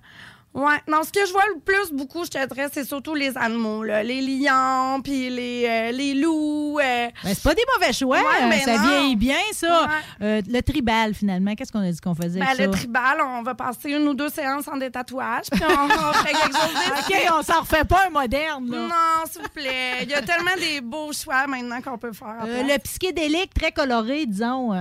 Ouais, 0.51 0.77
non, 0.87 1.03
ce 1.03 1.11
que 1.11 1.23
je 1.27 1.31
vois 1.31 1.43
le 1.53 1.59
plus 1.59 1.91
beaucoup, 1.91 2.25
je 2.25 2.31
te 2.31 2.43
dirais, 2.47 2.67
c'est 2.73 2.83
surtout 2.83 3.13
les 3.13 3.37
animaux, 3.37 3.83
là. 3.83 4.01
Les 4.01 4.19
lions, 4.19 4.99
puis 5.03 5.29
les, 5.29 5.65
euh, 5.67 5.91
les 5.91 6.15
loups. 6.15 6.79
euh. 6.79 7.07
Ben, 7.23 7.33
c'est 7.35 7.43
pas 7.43 7.53
des 7.53 7.61
mauvais 7.77 7.93
choix. 7.93 8.17
Ouais, 8.17 8.49
ben 8.49 8.59
ça 8.59 8.77
non. 8.77 8.87
vieillit 8.89 9.15
bien, 9.15 9.37
ça. 9.53 9.83
Ouais. 9.83 9.87
Euh, 10.25 10.41
le 10.49 10.61
tribal, 10.61 11.13
finalement, 11.13 11.53
qu'est-ce 11.53 11.71
qu'on 11.71 11.87
a 11.87 11.91
dit 11.91 11.99
qu'on 12.01 12.15
faisait 12.15 12.39
Ben, 12.39 12.47
avec 12.47 12.65
le 12.65 12.71
ça? 12.73 12.77
tribal, 12.79 13.19
on 13.21 13.43
va 13.43 13.53
passer 13.53 13.91
une 13.91 14.07
ou 14.07 14.15
deux 14.15 14.29
séances 14.29 14.67
en 14.67 14.77
des 14.77 14.89
tatouages, 14.89 15.45
puis 15.51 15.61
on 15.63 15.87
va 15.87 16.13
faire 16.13 16.25
quelque 16.41 16.57
chose 16.57 16.73
de 16.73 16.99
OK, 17.29 17.33
on 17.39 17.43
s'en 17.43 17.61
refait 17.61 17.85
pas 17.85 18.07
un 18.07 18.09
moderne, 18.09 18.71
là. 18.71 18.77
Non, 18.87 19.31
s'il 19.31 19.41
vous 19.43 19.49
plaît. 19.49 19.99
Il 20.01 20.09
y 20.09 20.15
a 20.15 20.21
tellement 20.23 20.55
des 20.59 20.81
beaux 20.81 21.13
choix 21.13 21.45
maintenant 21.45 21.79
qu'on 21.81 21.97
peut 21.99 22.11
faire. 22.13 22.43
Euh, 22.45 22.63
le 22.63 22.77
psychédélique, 22.79 23.53
très 23.53 23.71
coloré, 23.71 24.25
disons. 24.25 24.73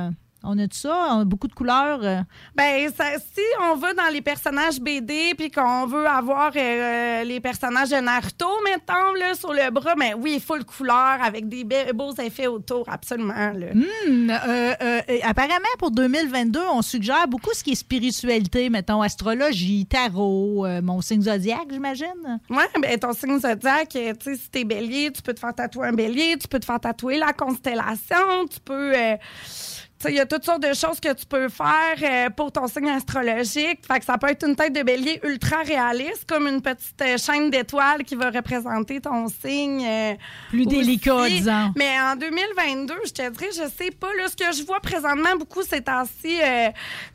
Euh, 0.49 0.53
on 0.55 0.59
a 0.59 0.67
tout 0.69 0.77
ça, 0.77 1.09
on 1.13 1.21
a 1.21 1.25
beaucoup 1.25 1.49
de 1.49 1.53
couleurs. 1.55 2.01
euh. 2.03 2.21
Ben, 2.55 2.91
ça- 2.97 3.19
si 3.19 3.41
on 3.71 3.77
va 3.77 3.95
dans 3.95 4.09
les 4.13 4.23
personnages 4.23 4.81
BD 4.81 5.35
puis 5.37 5.51
qu'on 5.51 5.87
veut 5.87 6.07
avoir 6.07 6.53
euh, 6.57 7.25
les 7.25 7.41
personnages 7.41 7.91
de 7.91 7.97
Naruto, 7.97 8.47
mettons, 8.65 9.13
là, 9.19 9.35
sur 9.35 9.53
le 9.53 9.71
bras, 9.71 9.95
ben 9.95 10.15
oui, 10.19 10.33
il 10.37 10.41
faut 10.41 10.57
le 10.57 10.65
couleur 10.65 11.19
avec 11.23 11.49
des 11.49 11.65
be- 11.65 11.93
beaux 11.93 12.15
effets 12.15 12.47
autour, 12.47 12.85
absolument. 12.89 13.53
Là. 13.53 13.73
Hmm, 13.75 14.31
euh, 14.31 14.75
euh, 14.81 15.01
euh, 15.09 15.19
apparemment, 15.23 15.55
pour 15.79 15.91
2022, 15.91 16.61
on 16.73 16.83
suggère 16.83 17.29
beaucoup 17.29 17.51
ce 17.53 17.63
qui 17.65 17.73
est 17.73 17.75
spiritualité, 17.75 18.71
mettons, 18.71 19.03
astrologie, 19.03 19.87
tarot, 19.87 20.67
euh, 20.67 20.81
mon 20.83 21.01
signe 21.01 21.23
zodiaque, 21.23 21.69
j'imagine. 21.71 22.41
Oui, 22.51 22.65
ben 22.81 22.99
ton 22.99 23.13
signe 23.13 23.39
zodiaque, 23.39 23.95
euh, 23.97 24.13
tu 24.19 24.35
sais, 24.35 24.41
si 24.43 24.51
t'es 24.51 24.65
bélier, 24.65 25.11
tu 25.13 25.23
peux 25.23 25.35
te 25.35 25.41
faire 25.41 25.55
tatouer 25.55 25.89
un 25.89 25.93
bélier, 25.93 26.37
tu 26.41 26.49
peux 26.49 26.59
te 26.61 26.65
faire 26.65 26.81
tatouer 26.81 27.19
la 27.19 27.33
constellation, 27.33 28.47
tu 28.51 28.61
peux... 28.65 28.93
il 30.07 30.15
y 30.15 30.21
a 30.21 30.27
toutes 30.27 30.45
sortes 30.45 30.63
de 30.63 30.75
choses 30.75 31.01
que 31.01 31.13
tu 31.13 31.27
peux 31.27 31.49
faire 31.49 31.97
euh, 32.03 32.31
pour 32.31 32.53
ton 32.53 32.67
signe 32.69 32.89
astrologique. 32.89 33.81
Fait 33.87 33.99
que 33.99 34.05
ça 34.05 34.17
peut 34.19 34.29
être 34.29 34.47
une 34.47 34.55
tête 34.55 34.73
de 34.73 34.83
bélier 34.83 35.21
ultra 35.25 35.59
réaliste, 35.63 36.25
comme 36.29 36.47
une 36.47 36.63
petite 36.63 37.01
euh, 37.03 37.17
chaîne 37.19 37.51
d'étoiles 37.51 38.05
qui 38.05 38.15
va 38.15 38.31
représenter 38.31 39.01
ton 39.01 39.27
signe. 39.29 39.85
euh, 39.87 40.15
Plus 40.51 40.67
délicat, 40.67 41.29
disons. 41.29 41.73
Mais 41.77 41.99
en 42.01 42.15
2022, 42.17 42.95
je 43.07 43.13
te 43.13 43.29
dirais, 43.31 43.51
je 43.53 43.69
sais 43.69 43.91
pas. 43.91 44.09
Là, 44.17 44.29
ce 44.29 44.37
que 44.37 44.53
je 44.57 44.65
vois 44.65 44.81
présentement 44.81 45.37
beaucoup 45.39 45.63
ces 45.63 45.81
temps-ci, 45.81 46.37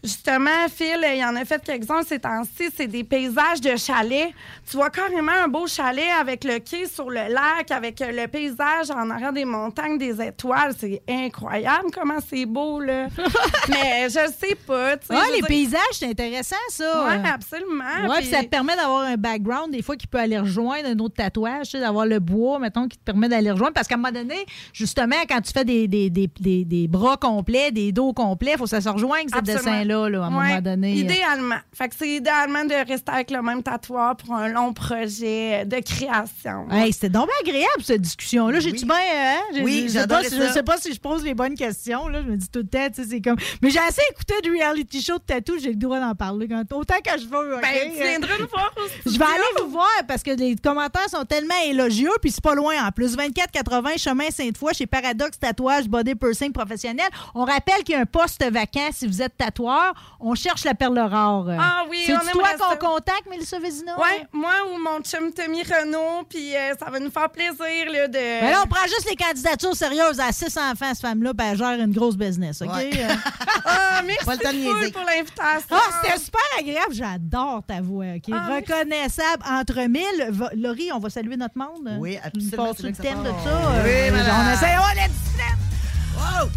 justement, 0.03 0.67
Phil, 0.75 1.05
il 1.13 1.17
y 1.19 1.25
en 1.25 1.35
a 1.35 1.45
fait 1.45 1.61
quelques-uns 1.63 2.03
ces 2.03 2.19
temps-ci, 2.19 2.69
c'est 2.75 2.87
des 2.87 3.03
paysages 3.03 3.61
de 3.61 3.75
chalets. 3.75 4.31
Tu 4.69 4.77
vois 4.77 4.89
carrément 4.89 5.31
un 5.31 5.47
beau 5.47 5.67
chalet 5.67 6.09
avec 6.19 6.43
le 6.43 6.59
quai 6.59 6.87
sur 6.87 7.09
le 7.09 7.31
lac, 7.33 7.71
avec 7.71 7.99
le 7.99 8.27
paysage 8.27 8.91
en 8.91 9.09
arrière 9.09 9.33
des 9.33 9.45
montagnes, 9.45 9.97
des 9.97 10.21
étoiles. 10.21 10.73
C'est 10.77 11.01
incroyable 11.09 11.89
comment 11.93 12.19
c'est 12.27 12.45
beau, 12.45 12.72
là. 12.79 13.07
Mais 13.69 14.05
je 14.09 14.31
sais 14.39 14.55
pas. 14.67 14.97
tu 14.97 15.07
sais, 15.07 15.13
je 15.15 15.19
veux 15.27 15.31
les 15.35 15.37
dire- 15.39 15.47
paysages, 15.47 15.79
c'est 15.93 16.07
intéressant, 16.09 16.55
ça. 16.69 17.05
Ouais, 17.05 17.29
absolument. 17.29 17.83
Ouais, 18.09 18.17
puis 18.17 18.27
Puis- 18.27 18.35
ça 18.35 18.43
te 18.43 18.47
permet 18.47 18.75
d'avoir 18.75 19.01
un 19.03 19.15
background, 19.15 19.71
des 19.71 19.81
fois, 19.81 19.95
qui 19.95 20.07
peut 20.07 20.17
aller 20.19 20.37
rejoindre 20.39 20.87
un 20.89 20.99
autre 20.99 21.15
tatouage, 21.15 21.65
tu 21.65 21.71
sais, 21.71 21.79
d'avoir 21.79 22.05
le 22.05 22.19
bois, 22.19 22.59
mettons, 22.59 22.87
qui 22.87 22.97
te 22.97 23.03
permet 23.03 23.29
d'aller 23.29 23.51
rejoindre. 23.51 23.73
Parce 23.73 23.87
qu'à 23.87 23.95
un 23.95 23.97
moment 23.97 24.11
donné, 24.13 24.45
justement, 24.73 25.15
quand 25.29 25.41
tu 25.41 25.51
fais 25.51 25.65
des, 25.65 25.87
des, 25.87 26.09
des, 26.09 26.29
des, 26.39 26.65
des 26.65 26.87
bras 26.87 27.17
complets, 27.17 27.71
des 27.71 27.91
dos 27.91 28.13
complets, 28.13 28.51
il 28.53 28.57
faut 28.57 28.63
que 28.65 28.69
ça 28.69 28.81
se 28.81 28.89
rejoigne, 28.89 29.27
ce 29.33 29.39
dessin-là, 29.41 30.09
là, 30.09 30.23
à 30.23 30.27
un 30.27 30.37
Ouais, 30.37 30.47
moment 30.49 30.61
donné. 30.61 30.93
Idéalement. 30.95 31.57
Fait 31.73 31.89
que 31.89 31.95
c'est 31.97 32.09
idéalement 32.09 32.65
de 32.65 32.73
rester 32.87 33.11
avec 33.11 33.31
le 33.31 33.41
même 33.41 33.63
tatoueur 33.63 34.15
pour 34.15 34.33
un 34.35 34.49
long 34.49 34.73
projet 34.73 35.65
de 35.65 35.77
création. 35.79 36.67
Hey, 36.71 36.93
c'était 36.93 37.09
donc 37.09 37.27
bien 37.27 37.51
agréable, 37.53 37.83
cette 37.83 38.01
discussion-là. 38.01 38.59
J'ai-tu 38.59 38.85
bien. 38.85 38.95
hein? 38.95 39.37
Oui, 39.61 39.89
ça. 39.89 40.05
Je 40.23 40.51
sais 40.53 40.63
pas 40.63 40.77
si 40.77 40.93
je 40.93 40.99
pose 40.99 41.23
les 41.23 41.33
bonnes 41.33 41.55
questions. 41.55 42.07
Là. 42.07 42.21
Je 42.23 42.27
me 42.31 42.35
dis 42.37 42.49
tout 42.49 42.62
le 42.63 42.67
temps, 42.67 42.87
tu 42.89 43.03
sais, 43.03 43.09
c'est 43.09 43.21
comme. 43.21 43.37
Mais 43.61 43.69
j'ai 43.69 43.79
assez 43.79 44.01
écouté 44.11 44.35
de 44.43 44.49
reality 44.51 45.01
show 45.01 45.17
de 45.17 45.23
tatou, 45.23 45.57
j'ai 45.59 45.69
le 45.69 45.75
droit 45.75 45.99
d'en 45.99 46.15
parler 46.15 46.47
quand... 46.47 46.63
autant 46.73 46.99
que 47.03 47.19
je 47.19 47.25
veux. 47.25 47.57
Ben, 47.61 47.91
tu 47.91 48.01
viendras 48.01 48.37
nous 48.39 48.47
voir 48.47 48.73
Je 49.05 49.17
vais 49.17 49.25
aller 49.25 49.63
vous 49.63 49.69
voir 49.69 49.89
parce 50.07 50.23
que 50.23 50.31
les 50.31 50.55
commentaires 50.55 51.09
sont 51.09 51.25
tellement 51.25 51.59
élogieux, 51.65 52.11
puis 52.21 52.31
c'est 52.31 52.43
pas 52.43 52.55
loin 52.55 52.75
en 52.85 52.91
plus. 52.91 53.15
2480 53.15 53.97
chemin 53.97 54.29
Sainte-Foy 54.29 54.73
chez 54.73 54.87
Paradox 54.87 55.37
Tatouage 55.39 55.87
Body 55.87 56.15
Pursing 56.15 56.51
Professionnel. 56.51 57.07
On 57.35 57.45
rappelle 57.45 57.83
qu'il 57.83 57.95
y 57.95 57.97
a 57.97 58.01
un 58.01 58.05
poste 58.05 58.43
vacant 58.51 58.89
si 58.91 59.07
vous 59.07 59.21
êtes 59.21 59.37
tatoueur. 59.37 59.93
On 60.19 60.35
cherche 60.35 60.63
la 60.63 60.73
perle 60.73 60.99
rare. 60.99 61.47
Ah 61.59 61.83
oui, 61.89 62.03
C'est 62.05 62.15
on 62.15 62.19
toi 62.19 62.49
qu'on 62.57 62.93
contacte, 62.93 63.27
Mélissa 63.29 63.59
Vézina? 63.59 63.97
Ouais, 63.99 64.25
moi 64.31 64.53
ou 64.71 64.79
mon 64.79 65.01
chum 65.01 65.31
Tommy 65.33 65.63
Renault, 65.63 66.23
puis 66.29 66.55
euh, 66.55 66.73
ça 66.79 66.89
va 66.89 66.99
nous 66.99 67.11
faire 67.11 67.29
plaisir 67.29 67.91
là, 67.91 68.07
de. 68.07 68.13
Ben 68.13 68.51
là, 68.51 68.61
on 68.63 68.67
prend 68.67 68.85
juste 68.85 69.09
les 69.09 69.15
candidatures 69.15 69.75
sérieuses 69.75 70.19
à 70.19 70.31
six 70.31 70.57
enfants, 70.57 70.89
cette 70.89 71.01
femme-là, 71.01 71.33
puis 71.33 71.47
elle 71.49 71.57
gère 71.57 71.79
une 71.79 71.93
grosse 71.93 72.15
business, 72.15 72.52
OK? 72.61 72.73
Ouais. 72.73 72.91
Euh, 72.99 73.13
Ah, 73.65 74.01
merci 74.05 74.25
Pas 74.25 74.33
le 74.35 74.39
temps 74.39 74.51
de 74.51 74.57
full 74.57 74.77
niaiser. 74.79 74.91
pour 74.91 75.03
l'invitation. 75.05 75.67
Ah, 75.71 75.99
c'était 76.03 76.17
super 76.19 76.41
agréable. 76.59 76.93
J'adore 76.93 77.63
ta 77.65 77.81
voix, 77.81 78.05
OK? 78.15 78.23
Ah, 78.33 78.45
merci. 78.49 78.71
Reconnaissable 78.71 79.43
entre 79.49 79.87
mille. 79.87 80.27
Va- 80.29 80.49
Laurie, 80.55 80.91
on 80.93 80.99
va 80.99 81.09
saluer 81.09 81.37
notre 81.37 81.57
monde? 81.57 81.97
Oui, 81.99 82.17
absolument, 82.23 82.73
c'est 82.75 82.83
là 82.83 82.89
le 82.89 82.95
thème 82.95 83.23
de 83.23 83.29
ça? 83.29 83.61
Oui, 83.83 83.89
Euh, 83.89 84.11
madame. 84.11 84.35
On 84.47 84.53
essaie. 84.53 84.75
Oh, 84.79 84.95
la 84.95 85.07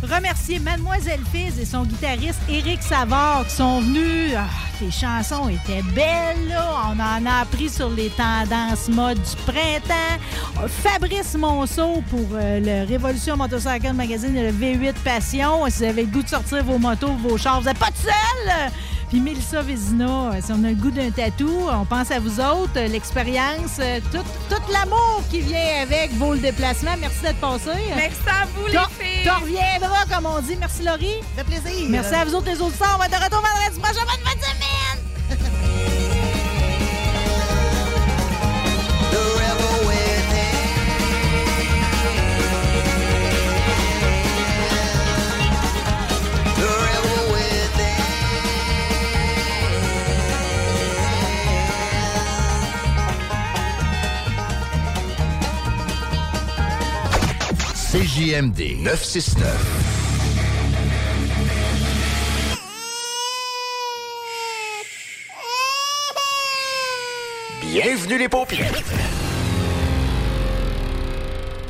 Remercier 0.03 0.59
Mademoiselle 0.59 1.21
Fizz 1.33 1.59
et 1.61 1.65
son 1.65 1.85
guitariste 1.85 2.41
Éric 2.49 2.83
Savard 2.83 3.45
qui 3.47 3.55
sont 3.55 3.81
venus. 3.81 4.33
Ah, 4.37 4.47
les 4.81 4.91
chansons 4.91 5.49
étaient 5.49 5.83
belles, 5.95 6.49
là. 6.49 6.91
On 6.91 7.01
en 7.01 7.27
a 7.27 7.41
appris 7.43 7.69
sur 7.69 7.91
les 7.91 8.11
tendances 8.11 8.89
mode 8.89 9.19
du 9.19 9.37
printemps. 9.47 10.23
Euh, 10.63 10.69
Fabrice 10.69 11.35
Monceau 11.35 12.03
pour 12.11 12.29
euh, 12.35 12.61
le 12.61 12.89
Révolution 12.89 13.37
Motorcycle 13.37 13.93
Magazine 13.93 14.37
et 14.37 14.51
le 14.51 14.53
V8 14.53 14.95
Passion. 15.05 15.65
Si 15.69 15.79
vous 15.79 15.85
avez 15.85 16.03
le 16.03 16.09
goût 16.09 16.23
de 16.23 16.29
sortir 16.29 16.65
vos 16.65 16.79
motos, 16.79 17.13
vos 17.23 17.39
chars, 17.39 17.61
vous 17.61 17.67
n'êtes 17.67 17.79
pas 17.79 17.87
tout 17.87 18.03
seul! 18.03 18.71
Puis 19.09 19.21
Mélissa 19.21 19.63
Vézina, 19.63 20.33
euh, 20.33 20.41
si 20.45 20.51
on 20.53 20.65
a 20.65 20.71
le 20.71 20.75
goût 20.75 20.91
d'un 20.91 21.11
tatou, 21.11 21.51
on 21.71 21.85
pense 21.85 22.11
à 22.11 22.19
vous 22.19 22.41
autres, 22.41 22.77
euh, 22.77 22.89
l'expérience, 22.89 23.79
euh, 23.79 24.01
tout, 24.11 24.25
tout 24.51 24.63
l'amour 24.73 25.23
qui 25.31 25.41
vient 25.41 25.83
avec 25.83 26.13
vaut 26.15 26.35
le 26.35 26.41
déplacement. 26.41 26.97
Merci 26.99 27.23
d'être 27.23 27.39
passé. 27.39 27.71
Merci 27.95 28.19
à 28.27 28.47
vous, 28.47 28.67
les 28.67 28.73
filles. 28.73 29.29
Reviendras, 29.29 30.07
comme 30.13 30.27
on 30.27 30.41
dit. 30.41 30.57
Merci, 30.59 30.83
Laurie. 30.83 31.21
Ça 31.37 31.45
fait 31.45 31.61
plaisir. 31.61 31.87
Merci 31.89 32.15
à 32.15 32.25
vous 32.25 32.35
autres, 32.35 32.47
les 32.47 32.61
autres. 32.61 32.75
On 32.81 32.99
va 32.99 33.07
être 33.07 33.19
de 33.19 33.25
retour 33.25 33.41
vendredi 33.43 33.81
prochain. 33.81 34.05
Bonne 34.07 34.25
fin 34.25 34.37
de 34.37 34.43
semaine! 34.43 34.66
CJMD 58.17 58.81
969. 58.81 59.45
Bienvenue 67.61 68.17
les 68.17 68.29
paupières. 68.31 68.73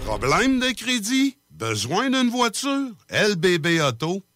Problème 0.04 0.60
de 0.60 0.70
crédit? 0.70 1.36
Besoin 1.50 2.10
d'une 2.10 2.30
voiture? 2.30 2.92
lbbauto.com 3.10 4.35